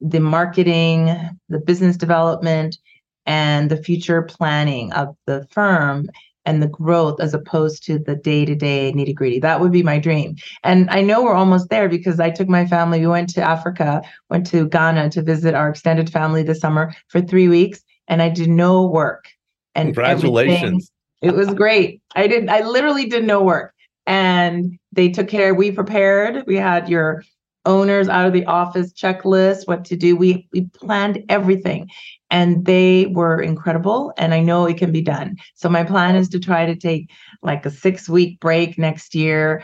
the 0.02 0.20
marketing, 0.20 1.16
the 1.48 1.58
business 1.58 1.96
development, 1.96 2.76
and 3.24 3.70
the 3.70 3.76
future 3.76 4.22
planning 4.22 4.92
of 4.92 5.16
the 5.26 5.46
firm 5.50 6.08
and 6.44 6.60
the 6.60 6.68
growth 6.68 7.20
as 7.20 7.34
opposed 7.34 7.84
to 7.84 7.98
the 8.00 8.16
day 8.16 8.44
to 8.44 8.54
day 8.54 8.92
nitty 8.92 9.14
gritty. 9.14 9.38
That 9.38 9.60
would 9.60 9.70
be 9.70 9.84
my 9.84 9.98
dream. 9.98 10.34
And 10.64 10.90
I 10.90 11.00
know 11.00 11.22
we're 11.22 11.34
almost 11.34 11.70
there 11.70 11.88
because 11.88 12.18
I 12.18 12.30
took 12.30 12.48
my 12.48 12.66
family, 12.66 13.00
we 13.00 13.06
went 13.06 13.28
to 13.34 13.42
Africa, 13.42 14.02
went 14.28 14.46
to 14.48 14.68
Ghana 14.68 15.10
to 15.10 15.22
visit 15.22 15.54
our 15.54 15.68
extended 15.68 16.10
family 16.10 16.42
this 16.42 16.58
summer 16.58 16.92
for 17.08 17.20
three 17.20 17.48
weeks, 17.48 17.80
and 18.08 18.20
I 18.20 18.28
did 18.28 18.48
no 18.48 18.86
work. 18.86 19.26
And 19.74 19.94
congratulations. 19.94 20.90
It 21.20 21.34
was 21.34 21.54
great. 21.54 22.02
I 22.16 22.26
did, 22.26 22.48
I 22.48 22.62
literally 22.62 23.06
did 23.06 23.24
no 23.24 23.42
work. 23.42 23.72
And 24.06 24.76
they 24.90 25.08
took 25.10 25.28
care, 25.28 25.54
we 25.54 25.70
prepared. 25.70 26.44
We 26.48 26.56
had 26.56 26.88
your 26.88 27.22
owners 27.64 28.08
out 28.08 28.26
of 28.26 28.32
the 28.32 28.44
office 28.46 28.92
checklist, 28.92 29.66
what 29.66 29.84
to 29.86 29.96
do. 29.96 30.16
We 30.16 30.48
we 30.52 30.62
planned 30.62 31.24
everything 31.28 31.88
and 32.30 32.64
they 32.64 33.06
were 33.06 33.40
incredible 33.40 34.12
and 34.16 34.34
I 34.34 34.40
know 34.40 34.66
it 34.66 34.78
can 34.78 34.92
be 34.92 35.02
done. 35.02 35.36
So 35.54 35.68
my 35.68 35.84
plan 35.84 36.16
is 36.16 36.28
to 36.30 36.40
try 36.40 36.66
to 36.66 36.76
take 36.76 37.10
like 37.42 37.66
a 37.66 37.70
6 37.70 38.08
week 38.08 38.40
break 38.40 38.78
next 38.78 39.14
year 39.14 39.62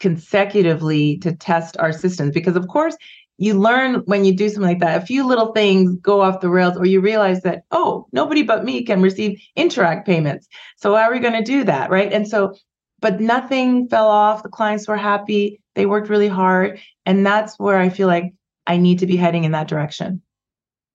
consecutively 0.00 1.18
to 1.18 1.34
test 1.36 1.76
our 1.78 1.92
systems 1.92 2.32
because 2.32 2.56
of 2.56 2.66
course 2.68 2.96
you 3.36 3.54
learn 3.54 3.96
when 4.06 4.24
you 4.24 4.34
do 4.34 4.48
something 4.48 4.62
like 4.62 4.80
that 4.80 5.02
a 5.02 5.06
few 5.06 5.26
little 5.26 5.52
things 5.52 5.94
go 5.96 6.22
off 6.22 6.40
the 6.40 6.48
rails 6.48 6.76
or 6.76 6.86
you 6.86 7.02
realize 7.02 7.42
that 7.42 7.64
oh 7.70 8.06
nobody 8.10 8.42
but 8.42 8.64
me 8.64 8.82
can 8.82 9.02
receive 9.02 9.38
Interac 9.58 10.06
payments 10.06 10.48
so 10.76 10.94
how 10.94 11.02
are 11.02 11.12
we 11.12 11.18
going 11.18 11.34
to 11.34 11.42
do 11.42 11.64
that 11.64 11.90
right 11.90 12.10
and 12.14 12.26
so 12.26 12.54
but 13.00 13.20
nothing 13.20 13.88
fell 13.88 14.08
off 14.08 14.42
the 14.42 14.48
clients 14.48 14.88
were 14.88 14.96
happy 14.96 15.59
they 15.74 15.86
worked 15.86 16.08
really 16.08 16.28
hard 16.28 16.80
and 17.06 17.24
that's 17.24 17.58
where 17.58 17.78
I 17.78 17.88
feel 17.88 18.08
like 18.08 18.34
I 18.66 18.76
need 18.76 18.98
to 19.00 19.06
be 19.06 19.16
heading 19.16 19.44
in 19.44 19.52
that 19.52 19.68
direction. 19.68 20.22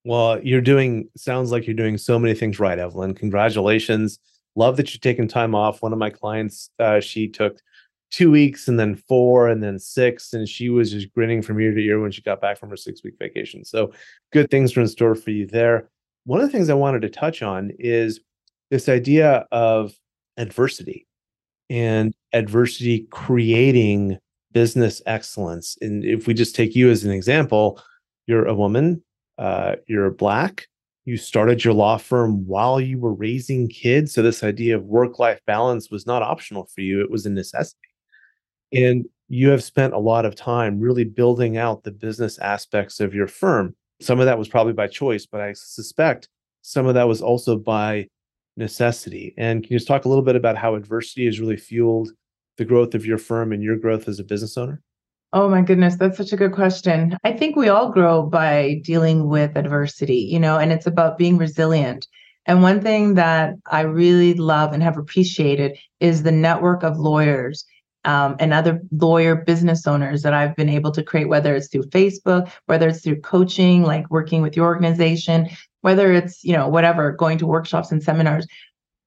Well, 0.06 0.40
you're 0.44 0.62
doing 0.62 1.10
sounds 1.18 1.52
like 1.52 1.66
you're 1.66 1.76
doing 1.76 1.98
so 1.98 2.20
many 2.20 2.36
things 2.36 2.60
right, 2.60 2.78
Evelyn. 2.78 3.16
Congratulations. 3.16 4.20
Love 4.56 4.78
that 4.78 4.94
you're 4.94 5.00
taking 5.00 5.28
time 5.28 5.56
off. 5.56 5.82
One 5.82 5.92
of 5.92 6.00
my 6.00 6.10
clients, 6.10 6.70
uh, 6.80 7.00
she 7.00 7.28
took 7.28 7.60
two 8.12 8.32
weeks 8.32 8.68
and 8.68 8.80
then 8.80 8.96
four 8.96 9.50
and 9.50 9.64
then 9.64 9.80
six, 9.80 10.32
and 10.32 10.48
she 10.48 10.70
was 10.70 10.92
just 10.92 11.12
grinning 11.14 11.42
from 11.42 11.60
ear 11.60 11.74
to 11.74 11.82
ear 11.82 12.00
when 12.00 12.12
she 12.12 12.22
got 12.22 12.40
back 12.40 12.58
from 12.58 12.70
her 12.70 12.78
six 12.78 13.04
week 13.04 13.16
vacation. 13.20 13.66
So 13.66 13.92
good 14.32 14.50
things 14.50 14.78
are 14.78 14.82
in 14.82 14.88
store 14.88 15.16
for 15.16 15.32
you 15.32 15.48
there. 15.48 15.90
One 16.26 16.40
of 16.40 16.46
the 16.46 16.52
things 16.52 16.70
I 16.70 16.76
wanted 16.76 17.02
to 17.02 17.10
touch 17.10 17.42
on 17.42 17.72
is 17.80 18.20
this 18.70 18.88
idea 18.88 19.48
of 19.52 19.94
adversity 20.38 21.08
and 21.70 22.14
adversity 22.32 23.08
creating 23.10 24.20
business 24.56 25.02
excellence. 25.06 25.78
And 25.82 26.06
if 26.06 26.28
we 26.28 26.34
just 26.34 26.56
take 26.56 26.76
you 26.76 26.89
as 26.89 27.04
an 27.04 27.12
example, 27.12 27.84
you're 28.26 28.46
a 28.46 28.56
woman, 28.56 29.04
uh, 29.38 29.76
you're 29.86 30.10
black, 30.12 30.68
you 31.04 31.18
started 31.18 31.65
your 31.65 31.74
law 31.74 31.98
firm 31.98 32.48
while 32.48 32.80
you 32.80 32.98
were 32.98 33.13
raising 33.13 33.68
kids. 33.68 34.13
So 34.13 34.22
this 34.22 34.46
idea 34.46 34.78
of 34.78 34.86
work 34.86 35.20
life 35.20 35.41
balance 35.46 35.91
was 35.91 36.08
not 36.08 36.24
optional 36.24 36.70
for 36.74 36.80
you, 36.80 37.02
it 37.02 37.12
was 37.12 37.26
a 37.26 37.30
necessity. 37.30 37.89
And 38.72 39.06
you 39.28 39.50
have 39.50 39.62
spent 39.62 39.94
a 39.94 40.00
lot 40.00 40.26
of 40.26 40.36
time 40.36 40.80
really 40.80 41.04
building 41.04 41.58
out 41.58 41.84
the 41.84 41.91
business 41.91 42.39
aspects 42.39 43.02
of 43.02 43.13
your 43.13 43.28
firm. 43.28 43.76
Some 44.00 44.22
of 44.22 44.26
that 44.26 44.39
was 44.39 44.48
probably 44.48 44.74
by 44.74 44.88
choice, 44.88 45.26
but 45.26 45.41
I 45.41 45.52
suspect 45.52 46.30
some 46.62 46.88
of 46.88 46.94
that 46.94 47.10
was 47.10 47.22
also 47.22 47.58
by 47.58 48.08
necessity. 48.56 49.34
And 49.38 49.63
can 49.63 49.74
you 49.74 49.80
just 49.80 49.88
talk 49.88 50.06
a 50.06 50.10
little 50.10 50.24
bit 50.24 50.38
about 50.38 50.56
how 50.56 50.76
adversity 50.76 51.26
has 51.26 51.41
really 51.41 51.58
fueled 51.58 52.12
the 52.58 52.65
growth 52.65 52.96
of 52.96 53.06
your 53.06 53.18
firm 53.18 53.52
and 53.52 53.63
your 53.63 53.78
growth 53.78 54.08
as 54.08 54.20
a 54.20 54.24
business 54.24 54.58
owner? 54.58 54.82
Oh 55.34 55.50
my 55.50 55.62
goodness, 55.62 55.98
that's 55.98 56.18
such 56.18 56.32
a 56.32 56.38
good 56.38 56.54
question. 56.54 57.18
I 57.24 57.34
think 57.34 57.56
we 57.56 57.68
all 57.68 57.91
grow 57.91 58.24
by 58.24 58.82
dealing 58.84 59.28
with 59.28 59.58
adversity, 59.58 60.20
you 60.32 60.39
know, 60.39 60.58
and 60.58 60.72
it's 60.72 60.88
about 60.88 61.18
being 61.18 61.38
resilient. 61.38 62.08
And 62.46 62.62
one 62.62 62.80
thing 62.80 63.15
that 63.15 63.56
I 63.70 63.82
really 63.82 64.34
love 64.36 64.72
and 64.72 64.82
have 64.84 64.98
appreciated 64.98 65.78
is 66.00 66.24
the 66.24 66.32
network 66.32 66.84
of 66.84 66.98
lawyers 66.98 67.65
um, 68.06 68.36
and 68.39 68.54
other 68.54 68.80
lawyer 68.91 69.36
business 69.36 69.88
owners 69.88 70.22
that 70.22 70.34
I've 70.34 70.56
been 70.56 70.70
able 70.70 70.91
to 70.91 71.04
create, 71.04 71.28
whether 71.28 71.56
it's 71.56 71.68
through 71.68 71.89
Facebook, 71.89 72.50
whether 72.68 72.88
it's 72.88 73.02
through 73.02 73.22
coaching, 73.22 73.84
like 73.84 74.10
working 74.12 74.41
with 74.41 74.56
your 74.56 74.68
organization, 74.68 75.50
whether 75.82 76.13
it's, 76.13 76.44
you 76.44 76.54
know, 76.54 76.68
whatever, 76.68 77.12
going 77.12 77.39
to 77.39 77.48
workshops 77.48 77.91
and 77.91 78.02
seminars. 78.02 78.46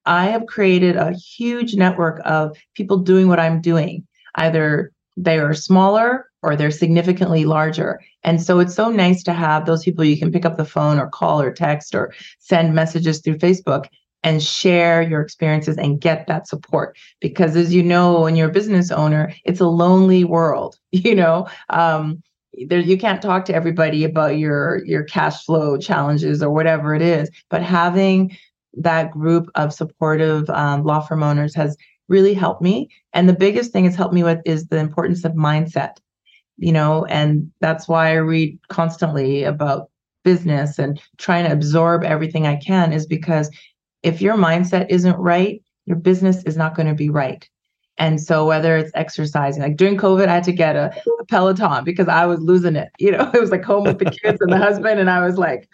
I 0.08 0.26
have 0.26 0.46
created 0.46 0.96
a 0.96 1.12
huge 1.12 1.74
network 1.74 2.20
of 2.24 2.56
people 2.74 2.96
doing 2.96 3.28
what 3.28 3.38
I'm 3.38 3.60
doing. 3.60 4.06
Either 4.36 4.90
they 5.16 5.38
are 5.38 5.52
smaller 5.52 6.26
or 6.42 6.56
they're 6.56 6.70
significantly 6.70 7.44
larger. 7.44 8.00
And 8.24 8.40
so 8.40 8.58
it's 8.58 8.74
so 8.74 8.90
nice 8.90 9.22
to 9.24 9.32
have 9.34 9.66
those 9.66 9.84
people 9.84 10.04
you 10.04 10.18
can 10.18 10.32
pick 10.32 10.46
up 10.46 10.56
the 10.56 10.64
phone 10.64 10.98
or 10.98 11.08
call 11.08 11.42
or 11.42 11.52
text 11.52 11.94
or 11.94 12.14
send 12.38 12.74
messages 12.74 13.20
through 13.20 13.38
Facebook 13.38 13.86
and 14.24 14.42
share 14.42 15.02
your 15.02 15.20
experiences 15.20 15.76
and 15.76 16.00
get 16.00 16.26
that 16.26 16.48
support. 16.48 16.96
Because 17.20 17.54
as 17.54 17.74
you 17.74 17.82
know, 17.82 18.22
when 18.22 18.34
you're 18.34 18.48
a 18.48 18.52
business 18.52 18.90
owner, 18.90 19.32
it's 19.44 19.60
a 19.60 19.66
lonely 19.66 20.24
world, 20.24 20.78
you 20.92 21.14
know. 21.14 21.48
Um, 21.68 22.22
there 22.66 22.80
you 22.80 22.98
can't 22.98 23.22
talk 23.22 23.44
to 23.44 23.54
everybody 23.54 24.04
about 24.04 24.38
your 24.38 24.84
your 24.84 25.04
cash 25.04 25.44
flow 25.44 25.76
challenges 25.76 26.42
or 26.42 26.50
whatever 26.50 26.94
it 26.94 27.02
is 27.02 27.30
but 27.50 27.62
having 27.62 28.36
that 28.74 29.10
group 29.10 29.50
of 29.54 29.72
supportive 29.72 30.48
um, 30.50 30.84
law 30.84 31.00
firm 31.00 31.22
owners 31.22 31.54
has 31.54 31.76
really 32.08 32.34
helped 32.34 32.62
me. 32.62 32.88
And 33.12 33.28
the 33.28 33.34
biggest 33.34 33.72
thing 33.72 33.84
it's 33.84 33.96
helped 33.96 34.14
me 34.14 34.22
with 34.22 34.40
is 34.44 34.66
the 34.66 34.78
importance 34.78 35.24
of 35.24 35.32
mindset, 35.32 35.96
you 36.56 36.72
know, 36.72 37.04
and 37.06 37.50
that's 37.60 37.88
why 37.88 38.10
I 38.10 38.14
read 38.14 38.58
constantly 38.68 39.44
about 39.44 39.90
business 40.24 40.78
and 40.78 41.00
trying 41.18 41.44
to 41.44 41.52
absorb 41.52 42.04
everything 42.04 42.46
I 42.46 42.56
can 42.56 42.92
is 42.92 43.06
because 43.06 43.50
if 44.02 44.20
your 44.20 44.36
mindset 44.36 44.86
isn't 44.88 45.16
right, 45.16 45.62
your 45.86 45.96
business 45.96 46.42
is 46.44 46.56
not 46.56 46.74
going 46.74 46.88
to 46.88 46.94
be 46.94 47.10
right. 47.10 47.48
And 47.98 48.20
so 48.20 48.46
whether 48.46 48.76
it's 48.76 48.92
exercising, 48.94 49.62
like 49.62 49.76
during 49.76 49.96
COVID, 49.96 50.28
I 50.28 50.34
had 50.34 50.44
to 50.44 50.52
get 50.52 50.76
a, 50.76 50.94
a, 51.20 51.24
Peloton 51.24 51.82
because 51.84 52.08
I 52.08 52.26
was 52.26 52.40
losing 52.40 52.76
it. 52.76 52.90
You 52.98 53.12
know, 53.12 53.30
it 53.34 53.40
was 53.40 53.50
like 53.50 53.64
home 53.64 53.84
with 53.84 53.98
the 53.98 54.10
kids 54.10 54.38
and 54.40 54.52
the 54.52 54.58
husband, 54.68 55.00
and 55.00 55.10
I 55.10 55.24
was 55.24 55.36
like, 55.36 55.68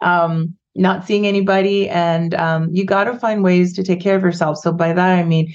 um, 0.00 0.54
not 0.78 1.04
seeing 1.06 1.26
anybody 1.26 1.88
and 1.88 2.34
um, 2.34 2.68
you 2.72 2.84
got 2.84 3.04
to 3.04 3.18
find 3.18 3.42
ways 3.42 3.74
to 3.74 3.82
take 3.82 4.00
care 4.00 4.16
of 4.16 4.22
yourself. 4.22 4.58
So 4.58 4.72
by 4.72 4.92
that 4.92 5.18
i 5.18 5.24
mean 5.24 5.54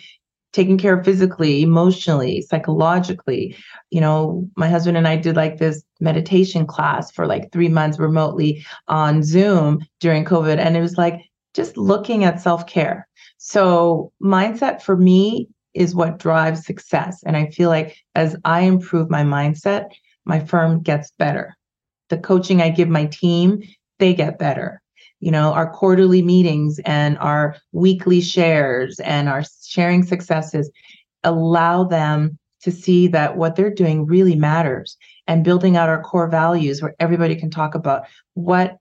taking 0.51 0.77
care 0.77 0.99
of 0.99 1.03
physically 1.03 1.63
emotionally 1.63 2.41
psychologically. 2.41 3.55
You 3.89 4.01
know 4.01 4.47
my 4.55 4.69
husband 4.69 4.97
and 4.97 5.07
i 5.07 5.15
did 5.15 5.35
like 5.35 5.57
this 5.57 5.83
meditation 5.99 6.67
class 6.67 7.09
for 7.09 7.25
like 7.25 7.51
three 7.51 7.69
months 7.69 7.97
remotely 7.97 8.65
on 8.87 9.23
zoom 9.23 9.79
during 9.99 10.25
covid 10.25 10.57
and 10.57 10.75
it 10.77 10.81
was 10.81 10.97
like 10.97 11.21
just 11.53 11.77
looking 11.77 12.23
at 12.23 12.41
self-care. 12.41 13.07
So 13.37 14.11
mindset 14.21 14.81
for 14.81 14.97
me 14.97 15.47
is 15.73 15.95
what 15.95 16.19
drives 16.19 16.65
success 16.65 17.23
and 17.25 17.35
i 17.37 17.47
feel 17.47 17.69
like 17.69 17.95
as 18.13 18.35
i 18.45 18.61
improve 18.61 19.09
my 19.09 19.23
mindset 19.23 19.85
my 20.25 20.39
firm 20.39 20.81
gets 20.81 21.11
better. 21.17 21.55
The 22.09 22.17
coaching 22.17 22.61
i 22.61 22.69
give 22.69 22.89
my 22.89 23.05
team 23.05 23.63
they 23.99 24.13
get 24.13 24.37
better 24.37 24.82
you 25.23 25.31
know 25.31 25.53
our 25.53 25.69
quarterly 25.71 26.21
meetings 26.21 26.79
and 26.85 27.17
our 27.19 27.55
weekly 27.71 28.19
shares 28.19 28.99
and 28.99 29.29
our 29.29 29.41
sharing 29.65 30.03
successes 30.03 30.69
allow 31.23 31.85
them 31.85 32.37
to 32.61 32.71
see 32.71 33.07
that 33.07 33.37
what 33.37 33.55
they're 33.55 33.73
doing 33.73 34.05
really 34.05 34.35
matters 34.35 34.97
and 35.25 35.45
building 35.45 35.77
out 35.77 35.87
our 35.87 36.03
core 36.03 36.27
values 36.29 36.81
where 36.81 36.93
everybody 36.99 37.37
can 37.37 37.49
talk 37.49 37.73
about 37.73 38.03
what 38.33 38.75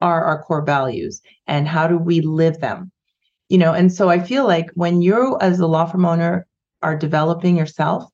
are 0.00 0.22
our 0.24 0.44
core 0.44 0.64
values 0.64 1.20
and 1.48 1.66
how 1.66 1.88
do 1.88 1.98
we 1.98 2.20
live 2.20 2.60
them. 2.60 2.92
You 3.48 3.58
know 3.58 3.72
and 3.74 3.92
so 3.92 4.08
i 4.08 4.20
feel 4.20 4.46
like 4.46 4.70
when 4.74 5.02
you 5.02 5.36
as 5.40 5.58
a 5.58 5.66
law 5.66 5.86
firm 5.86 6.06
owner 6.06 6.46
are 6.80 6.96
developing 6.96 7.56
yourself 7.56 8.04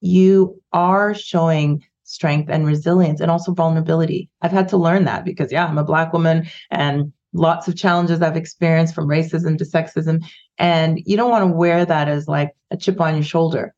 you 0.00 0.60
are 0.72 1.14
showing 1.14 1.84
strength 2.06 2.48
and 2.48 2.66
resilience 2.66 3.20
and 3.20 3.30
also 3.30 3.52
vulnerability 3.52 4.30
i've 4.42 4.52
had 4.52 4.68
to 4.68 4.76
learn 4.76 5.04
that 5.04 5.24
because 5.24 5.52
yeah 5.52 5.66
i'm 5.66 5.78
a 5.78 5.84
black 5.84 6.12
woman 6.12 6.46
and 6.70 7.12
lots 7.32 7.68
of 7.68 7.76
challenges 7.76 8.22
i've 8.22 8.36
experienced 8.36 8.94
from 8.94 9.08
racism 9.08 9.58
to 9.58 9.64
sexism 9.64 10.24
and 10.58 11.00
you 11.04 11.16
don't 11.16 11.30
want 11.30 11.42
to 11.42 11.54
wear 11.54 11.84
that 11.84 12.08
as 12.08 12.26
like 12.26 12.52
a 12.70 12.76
chip 12.76 13.00
on 13.00 13.14
your 13.14 13.24
shoulder 13.24 13.74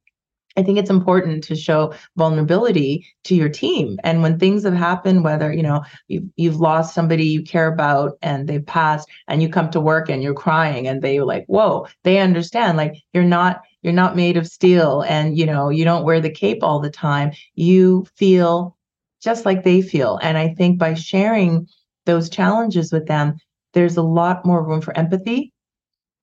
I 0.59 0.65
think 0.65 0.77
it's 0.77 0.91
important 0.91 1.45
to 1.45 1.55
show 1.55 1.95
vulnerability 2.17 3.07
to 3.25 3.37
your 3.37 3.49
team. 3.49 3.97
And 4.03 4.23
when 4.23 4.41
things 4.41 4.65
have 4.65 4.75
happened, 4.75 5.23
whether 5.23 5.53
you 5.53 5.63
know 5.63 5.85
you've, 6.09 6.25
you've 6.35 6.61
lost 6.61 6.95
somebody 6.95 7.27
you 7.27 7.45
care 7.45 7.73
about 7.73 8.19
and 8.23 8.49
they've 8.49 8.67
passed, 8.67 9.09
and 9.29 9.41
you 9.41 9.49
come 9.49 9.71
to 9.71 9.81
work 9.81 10.09
and 10.09 10.21
you're 10.21 10.35
crying, 10.35 10.89
and 10.89 11.01
they're 11.01 11.25
like, 11.25 11.45
whoa, 11.47 11.87
they 12.03 12.19
understand. 12.19 12.77
Like 12.77 12.95
you're 13.13 13.23
not 13.23 13.63
you're 13.83 13.93
not 13.93 14.17
made 14.17 14.37
of 14.37 14.47
steel, 14.47 15.03
and 15.03 15.37
you 15.39 15.47
know 15.47 15.69
you 15.71 15.85
don't 15.85 16.05
wear 16.05 16.21
the 16.21 16.31
cape 16.31 16.63
all 16.63 16.81
the 16.81 16.91
time. 16.91 17.33
You 17.55 18.07
feel 18.17 18.77
just 19.23 19.45
like 19.45 19.65
they 19.65 19.83
feel. 19.83 20.19
And 20.23 20.39
I 20.39 20.55
think 20.55 20.79
by 20.79 20.95
sharing 20.95 21.69
those 22.07 22.31
challenges 22.31 22.93
with 22.93 23.07
them, 23.07 23.37
there's 23.75 23.97
a 23.97 24.03
lot 24.03 24.45
more 24.47 24.65
room 24.65 24.81
for 24.81 24.97
empathy, 24.97 25.53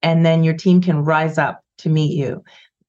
and 0.01 0.25
then 0.25 0.43
your 0.43 0.55
team 0.55 0.81
can 0.81 1.03
rise 1.03 1.37
up 1.37 1.61
to 1.79 1.89
meet 1.89 2.17
you. 2.17 2.43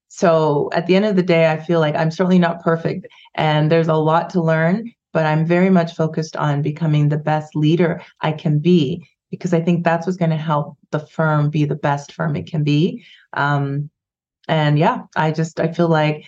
So 0.07 0.69
at 0.73 0.87
the 0.87 0.95
end 0.95 1.05
of 1.05 1.15
the 1.15 1.23
day, 1.23 1.51
I 1.51 1.57
feel 1.57 1.79
like 1.79 1.95
I'm 1.95 2.11
certainly 2.11 2.39
not 2.39 2.63
perfect 2.63 3.07
and 3.35 3.71
there's 3.71 3.87
a 3.87 3.93
lot 3.93 4.29
to 4.31 4.41
learn, 4.41 4.91
but 5.13 5.25
I'm 5.25 5.45
very 5.45 5.69
much 5.69 5.93
focused 5.93 6.35
on 6.35 6.61
becoming 6.61 7.09
the 7.09 7.17
best 7.17 7.55
leader 7.55 8.01
I 8.21 8.31
can 8.31 8.59
be 8.59 9.07
because 9.29 9.53
I 9.53 9.61
think 9.61 9.83
that's 9.83 10.07
what's 10.07 10.17
going 10.17 10.31
to 10.31 10.37
help 10.37 10.77
the 10.91 10.99
firm 10.99 11.49
be 11.49 11.65
the 11.65 11.75
best 11.75 12.13
firm 12.13 12.35
it 12.35 12.49
can 12.49 12.63
be. 12.63 13.03
Um, 13.33 13.89
and 14.47 14.79
yeah, 14.79 15.03
I 15.15 15.31
just 15.31 15.59
I 15.59 15.71
feel 15.71 15.89
like 15.89 16.25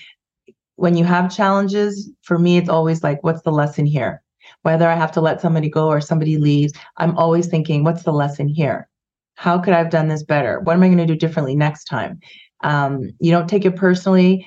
when 0.76 0.96
you 0.96 1.04
have 1.04 1.36
challenges, 1.36 2.10
for 2.22 2.40
me, 2.40 2.58
it's 2.58 2.70
always 2.70 3.04
like, 3.04 3.22
what's 3.24 3.42
the 3.42 3.52
lesson 3.52 3.86
here? 3.86 4.22
Whether 4.62 4.88
I 4.88 4.96
have 4.96 5.12
to 5.14 5.22
let 5.22 5.42
somebody 5.42 5.70
go 5.70 5.88
or 5.88 6.00
somebody 6.00 6.38
leaves, 6.38 6.74
I'm 6.98 7.18
always 7.18 7.48
thinking, 7.48 7.84
what's 7.84 8.04
the 8.04 8.14
lesson 8.14 8.48
here? 8.48 8.88
How 9.36 9.60
could 9.60 9.74
I 9.74 9.78
have 9.78 9.90
done 9.90 10.08
this 10.08 10.24
better? 10.24 10.62
What 10.62 10.74
am 10.74 10.84
I 10.84 10.88
going 10.88 10.98
to 11.00 11.06
do 11.06 11.16
differently 11.16 11.56
next 11.56 11.86
time? 11.86 12.20
Um, 12.64 13.12
you 13.20 13.32
don't 13.32 13.50
take 13.50 13.66
it 13.66 13.76
personally 13.76 14.46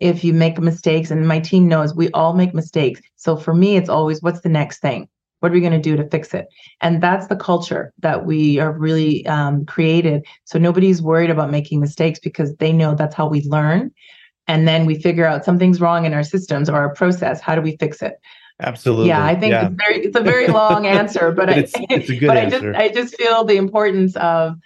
if 0.00 0.24
you 0.24 0.32
make 0.32 0.58
mistakes. 0.58 1.10
And 1.10 1.28
my 1.28 1.40
team 1.40 1.68
knows 1.68 1.94
we 1.94 2.10
all 2.10 2.32
make 2.32 2.54
mistakes. 2.54 3.00
So 3.16 3.36
for 3.36 3.54
me, 3.54 3.76
it's 3.76 3.88
always 3.88 4.22
what's 4.22 4.40
the 4.40 4.48
next 4.48 4.80
thing? 4.80 5.08
What 5.46 5.52
are 5.52 5.54
we 5.54 5.60
going 5.60 5.72
to 5.72 5.78
do 5.78 5.96
to 5.96 6.08
fix 6.08 6.34
it? 6.34 6.46
And 6.80 7.00
that's 7.00 7.28
the 7.28 7.36
culture 7.36 7.94
that 8.00 8.26
we 8.26 8.58
are 8.58 8.72
really 8.72 9.24
um, 9.26 9.64
created. 9.64 10.26
So 10.44 10.58
nobody's 10.58 11.00
worried 11.00 11.30
about 11.30 11.52
making 11.52 11.78
mistakes 11.78 12.18
because 12.18 12.56
they 12.56 12.72
know 12.72 12.96
that's 12.96 13.14
how 13.14 13.28
we 13.28 13.42
learn. 13.42 13.92
And 14.48 14.66
then 14.66 14.86
we 14.86 15.00
figure 15.00 15.24
out 15.24 15.44
something's 15.44 15.80
wrong 15.80 16.04
in 16.04 16.14
our 16.14 16.24
systems 16.24 16.68
or 16.68 16.74
our 16.74 16.92
process. 16.94 17.40
How 17.40 17.54
do 17.54 17.60
we 17.60 17.76
fix 17.76 18.02
it? 18.02 18.14
Absolutely. 18.60 19.08
Yeah, 19.08 19.24
I 19.24 19.38
think 19.38 19.52
yeah. 19.52 19.66
it's 19.66 19.76
very 19.76 20.00
it's 20.00 20.16
a 20.16 20.22
very 20.22 20.48
long 20.48 20.86
answer, 20.86 21.30
but, 21.36 21.46
but, 21.46 21.58
it's, 21.58 21.72
it's 21.90 22.08
a 22.08 22.16
good 22.16 22.26
but 22.26 22.36
answer. 22.38 22.74
I 22.74 22.88
just 22.88 22.98
I 22.98 23.00
just 23.02 23.16
feel 23.16 23.44
the 23.44 23.56
importance 23.56 24.16
of 24.16 24.56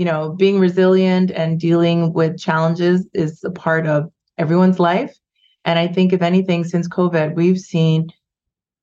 you 0.00 0.06
know, 0.06 0.30
being 0.38 0.58
resilient 0.58 1.30
and 1.30 1.60
dealing 1.60 2.14
with 2.14 2.38
challenges 2.38 3.06
is 3.12 3.44
a 3.44 3.50
part 3.50 3.86
of 3.86 4.10
everyone's 4.38 4.78
life. 4.78 5.14
And 5.66 5.78
I 5.78 5.88
think, 5.88 6.14
if 6.14 6.22
anything, 6.22 6.64
since 6.64 6.88
COVID, 6.88 7.34
we've 7.34 7.58
seen 7.58 8.08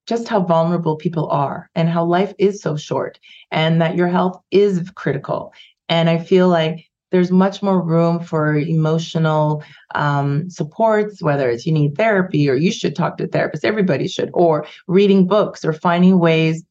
just 0.08 0.28
how 0.28 0.42
vulnerable 0.42 0.96
people 0.96 1.28
are 1.30 1.70
and 1.76 1.90
how 1.90 2.04
life 2.04 2.34
is 2.40 2.62
so 2.62 2.76
short 2.76 3.20
and 3.52 3.82
that 3.82 3.96
your 3.96 4.08
health 4.08 4.42
is 4.52 4.90
critical. 4.96 5.54
And 5.90 6.10
I 6.10 6.18
feel 6.18 6.48
like 6.50 6.86
there's 7.12 7.32
much 7.32 7.62
more 7.62 7.82
room 7.82 8.20
for 8.20 8.56
emotional 8.56 9.64
um, 9.96 10.50
supports, 10.50 11.22
whether 11.22 11.50
it's 11.50 11.66
you 11.66 11.72
need 11.72 11.96
therapy 11.96 12.50
or 12.50 12.56
you 12.56 12.72
should 12.72 12.96
talk 12.96 13.18
to 13.18 13.26
a 13.26 13.28
therapist, 13.28 13.64
everybody 13.64 14.08
should, 14.08 14.30
or 14.34 14.66
reading 14.88 15.28
books 15.28 15.64
or 15.64 15.74
finding 15.74 16.20
ways 16.20 16.64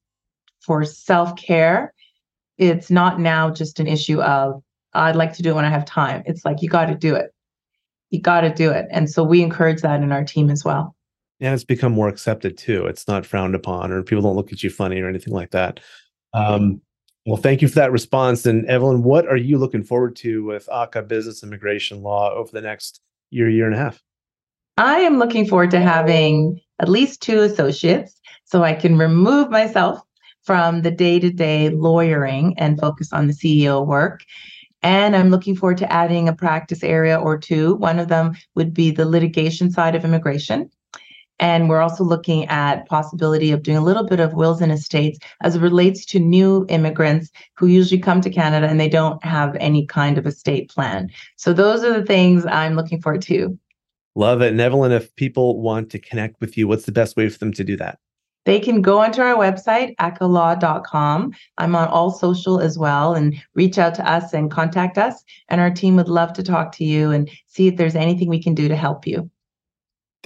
for 0.61 0.85
self 0.85 1.37
care 1.37 1.93
it's 2.59 2.91
not 2.91 3.21
now 3.21 3.51
just 3.51 3.81
an 3.81 3.87
issue 3.87 4.21
of 4.21 4.63
I'd 4.95 5.17
like 5.17 5.35
to 5.35 5.43
do 5.43 5.51
it 5.51 5.55
when 5.55 5.65
I 5.65 5.71
have 5.71 5.85
time. 5.85 6.23
It's 6.27 6.45
like 6.45 6.63
you 6.63 6.69
got 6.69 6.87
to 6.87 6.95
do 6.95 7.15
it. 7.15 7.33
You 8.11 8.21
got 8.21 8.43
to 8.43 8.55
do 8.55 8.71
it. 8.71 8.87
And 8.91 9.11
so 9.11 9.23
we 9.23 9.43
encourage 9.43 9.83
that 9.83 10.03
in 10.03 10.13
our 10.13 10.25
team 10.25 10.49
as 10.49 10.65
well. 10.65 10.96
And 11.41 11.55
it's 11.55 11.65
become 11.65 11.93
more 11.93 12.09
accepted 12.09 12.57
too. 12.57 12.87
It's 12.87 13.07
not 13.07 13.27
frowned 13.27 13.55
upon 13.55 13.93
or 13.93 14.03
people 14.03 14.23
don't 14.23 14.37
look 14.37 14.53
at 14.53 14.63
you 14.63 14.71
funny 14.71 15.01
or 15.01 15.09
anything 15.09 15.35
like 15.35 15.51
that. 15.51 15.81
Um, 16.33 16.81
well, 17.27 17.37
thank 17.37 17.61
you 17.61 17.69
for 17.69 17.75
that 17.77 17.93
response. 17.93 18.47
And 18.47 18.65
Evelyn, 18.67 19.03
what 19.03 19.27
are 19.27 19.37
you 19.37 19.59
looking 19.59 19.83
forward 19.83 20.17
to 20.17 20.45
with 20.45 20.69
Ackah 20.73 21.07
Business 21.07 21.43
Immigration 21.43 22.03
Law 22.03 22.33
over 22.33 22.51
the 22.53 22.61
next 22.61 23.01
year, 23.31 23.51
year 23.51 23.67
and 23.67 23.75
a 23.75 23.79
half? 23.79 24.03
I 24.79 25.01
am 25.01 25.19
looking 25.19 25.47
forward 25.47 25.71
to 25.73 25.81
having 25.81 26.61
at 26.79 26.89
least 26.89 27.23
two 27.23 27.41
associates 27.41 28.21
so 28.45 28.63
I 28.63 28.75
can 28.75 28.97
remove 28.97 29.51
myself 29.51 30.01
from 30.45 30.83
the 30.83 30.91
day 30.91 31.19
to 31.19 31.31
day 31.31 31.71
lawyering 31.71 32.55
and 32.59 32.79
focus 32.79 33.13
on 33.13 33.27
the 33.27 33.33
CEO 33.33 33.85
work. 33.85 34.23
And 34.83 35.17
I'm 35.17 35.31
looking 35.31 35.57
forward 35.57 35.79
to 35.79 35.93
adding 35.93 36.29
a 36.29 36.33
practice 36.33 36.85
area 36.85 37.19
or 37.19 37.37
two. 37.37 37.75
One 37.75 37.99
of 37.99 38.07
them 38.07 38.37
would 38.55 38.73
be 38.73 38.93
the 38.93 39.05
litigation 39.05 39.71
side 39.73 39.97
of 39.97 40.05
immigration. 40.05 40.71
And 41.39 41.69
we're 41.69 41.81
also 41.81 42.03
looking 42.03 42.47
at 42.47 42.87
possibility 42.87 43.53
of 43.53 43.63
doing 43.63 43.77
a 43.77 43.85
little 43.85 44.05
bit 44.05 44.21
of 44.21 44.35
wills 44.35 44.61
and 44.61 44.73
estates 44.73 45.19
as 45.43 45.57
it 45.57 45.61
relates 45.61 46.05
to 46.07 46.19
new 46.19 46.65
immigrants 46.69 47.31
who 47.57 47.67
usually 47.67 48.01
come 48.01 48.21
to 48.23 48.31
Canada 48.31 48.67
and 48.67 48.81
they 48.81 48.89
don't 48.89 49.23
have 49.25 49.57
any 49.61 49.85
kind 49.87 50.19
of 50.19 50.27
estate 50.27 50.71
plan. 50.71 51.11
So 51.37 51.53
those 51.53 51.85
are 51.85 51.93
the 51.93 52.07
things 52.07 52.47
I'm 52.47 52.75
looking 52.75 53.01
forward 53.01 53.23
to. 53.23 53.59
Love 54.15 54.41
it. 54.41 54.53
And 54.53 54.61
Evelyn, 54.61 54.93
if 54.93 55.15
people 55.17 55.61
want 55.61 55.91
to 55.91 55.99
connect 55.99 56.41
with 56.41 56.57
you, 56.57 56.67
what's 56.67 56.87
the 56.87 56.93
best 56.93 57.17
way 57.17 57.29
for 57.29 57.39
them 57.39 57.53
to 57.53 57.65
do 57.65 57.77
that? 57.77 57.99
they 58.47 58.61
can 58.61 58.81
go 58.81 59.01
onto 59.01 59.21
our 59.21 59.35
website, 59.35 59.95
ackahlaw.com. 59.97 61.33
I'm 61.59 61.77
on 61.77 61.89
all 61.89 62.11
social 62.11 62.61
as 62.61 62.79
well 62.79 63.13
and 63.13 63.37
reach 63.55 63.77
out 63.77 63.95
to 63.97 64.11
us 64.11 64.33
and 64.33 64.51
contact 64.51 64.97
us. 64.97 65.23
And 65.49 65.61
our 65.61 65.71
team 65.71 65.97
would 65.97 66.09
love 66.09 66.33
to 66.35 66.43
talk 66.43 66.73
to 66.77 66.85
you 66.85 67.11
and 67.11 67.29
see 67.49 67.67
if 67.67 67.77
there's 67.77 67.97
anything 67.97 68.29
we 68.29 68.43
can 68.43 68.55
do 68.55 68.69
to 68.69 68.77
help 68.77 69.07
you. 69.07 69.29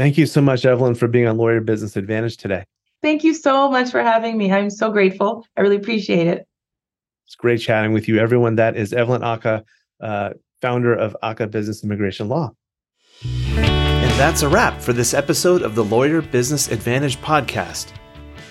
Thank 0.01 0.17
you 0.17 0.25
so 0.25 0.41
much, 0.41 0.65
Evelyn, 0.65 0.95
for 0.95 1.09
being 1.09 1.27
on 1.27 1.37
Lawyer 1.37 1.61
Business 1.61 1.95
Advantage 1.95 2.39
today. 2.39 2.65
Thank 3.03 3.23
you 3.23 3.35
so 3.35 3.71
much 3.71 3.91
for 3.91 4.01
having 4.01 4.39
me. 4.39 4.51
I'm 4.51 4.71
so 4.71 4.91
grateful. 4.91 5.47
I 5.59 5.61
really 5.61 5.77
appreciate 5.77 6.27
it. 6.27 6.49
It's 7.27 7.35
great 7.35 7.61
chatting 7.61 7.93
with 7.93 8.09
you, 8.09 8.17
everyone. 8.17 8.55
That 8.55 8.79
is 8.79 8.95
Evelyn 8.95 9.21
Ackah, 9.21 9.63
uh, 10.01 10.31
founder 10.63 10.95
of 10.95 11.15
Ackah 11.23 11.51
Business 11.51 11.85
Immigration 11.85 12.31
Law. 12.31 12.53
And 13.23 14.11
that's 14.19 14.41
a 14.41 14.49
wrap 14.49 14.81
for 14.81 14.95
this 14.95 15.13
episode 15.13 15.61
of 15.61 15.75
the 15.75 15.85
Lawyer 15.85 16.23
Business 16.23 16.69
Advantage 16.69 17.19
podcast. 17.19 17.93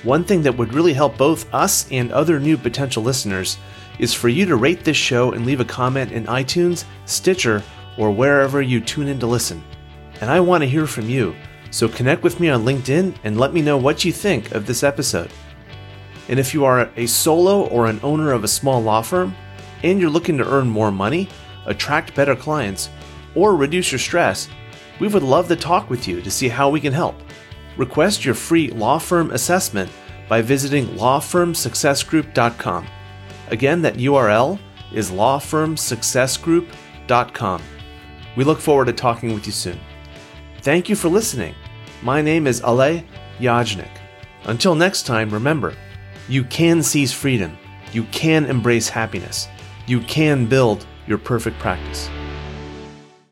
One 0.04 0.24
thing 0.24 0.44
that 0.44 0.56
would 0.56 0.76
really 0.76 0.94
help 0.94 1.18
both 1.18 1.52
us 1.52 1.92
and 1.92 2.12
other 2.12 2.40
new 2.40 2.58
potential 2.58 3.02
listeners 3.02 3.58
is 3.98 4.14
for 4.14 4.30
you 4.30 4.46
to 4.46 4.56
rate 4.56 4.84
this 4.84 4.98
show 4.98 5.32
and 5.32 5.48
leave 5.48 5.62
a 5.62 5.66
comment 5.66 6.12
in 6.12 6.28
iTunes, 6.28 6.86
Stitcher, 7.06 7.64
or 7.98 8.12
wherever 8.12 8.62
you 8.62 8.80
tune 8.80 9.08
in 9.08 9.20
to 9.20 9.26
listen. 9.26 9.64
And 10.22 10.30
I 10.30 10.40
want 10.40 10.64
to 10.64 10.70
hear 10.70 10.86
from 10.86 11.10
you, 11.10 11.36
so 11.72 11.88
connect 11.88 12.24
with 12.24 12.40
me 12.40 12.50
on 12.50 12.66
LinkedIn 12.66 13.16
and 13.24 13.40
let 13.40 13.54
me 13.54 13.62
know 13.62 13.78
what 13.78 14.04
you 14.04 14.12
think 14.12 14.52
of 14.52 14.66
this 14.66 14.84
episode. 14.84 15.32
And 16.28 16.40
if 16.40 16.54
you 16.54 16.66
are 16.66 16.90
a 16.96 17.08
solo 17.08 17.68
or 17.68 17.88
an 17.88 18.00
owner 18.04 18.32
of 18.32 18.44
a 18.44 18.48
small 18.48 18.82
law 18.82 19.02
firm 19.02 19.36
and 19.84 20.00
you're 20.00 20.10
looking 20.10 20.38
to 20.38 20.50
earn 20.50 20.70
more 20.70 20.92
money, 20.92 21.30
attract 21.66 22.16
better 22.16 22.36
clients, 22.36 22.90
or 23.36 23.56
reduce 23.56 23.92
your 23.92 24.00
stress, 24.00 24.50
we 25.00 25.08
would 25.08 25.24
love 25.24 25.48
to 25.48 25.56
talk 25.56 25.90
with 25.90 26.08
you 26.08 26.22
to 26.22 26.30
see 26.30 26.50
how 26.50 26.70
we 26.70 26.82
can 26.82 26.94
help. 26.94 27.16
Request 27.78 28.26
your 28.26 28.36
free 28.36 28.70
law 28.72 29.00
firm 29.00 29.32
assessment 29.32 29.90
by 30.28 30.42
visiting 30.42 30.88
lawfirmsuccessgroup.com. 30.88 32.88
Again, 33.48 33.82
that 33.82 33.96
URL 33.96 34.60
is 34.94 35.12
lawfirmsuccessgroup.com. 35.12 37.62
We 38.36 38.44
look 38.44 38.60
forward 38.60 38.86
to 38.86 38.94
talking 38.94 39.34
with 39.34 39.46
you 39.46 39.52
soon. 39.52 39.80
Thank 40.70 40.88
you 40.88 40.96
for 40.96 41.10
listening. 41.10 41.56
My 42.04 42.22
name 42.22 42.46
is 42.46 42.62
Alay 42.62 43.04
Yajnik. 43.40 43.90
Until 44.44 44.76
next 44.76 45.08
time, 45.08 45.32
remember, 45.32 45.74
you 46.28 46.44
can 46.44 46.84
seize 46.84 47.12
freedom, 47.12 47.58
you 47.92 48.04
can 48.12 48.46
embrace 48.46 48.88
happiness, 48.88 49.48
you 49.88 50.00
can 50.02 50.46
build 50.46 50.86
your 51.08 51.18
perfect 51.18 51.58
practice. 51.58 52.08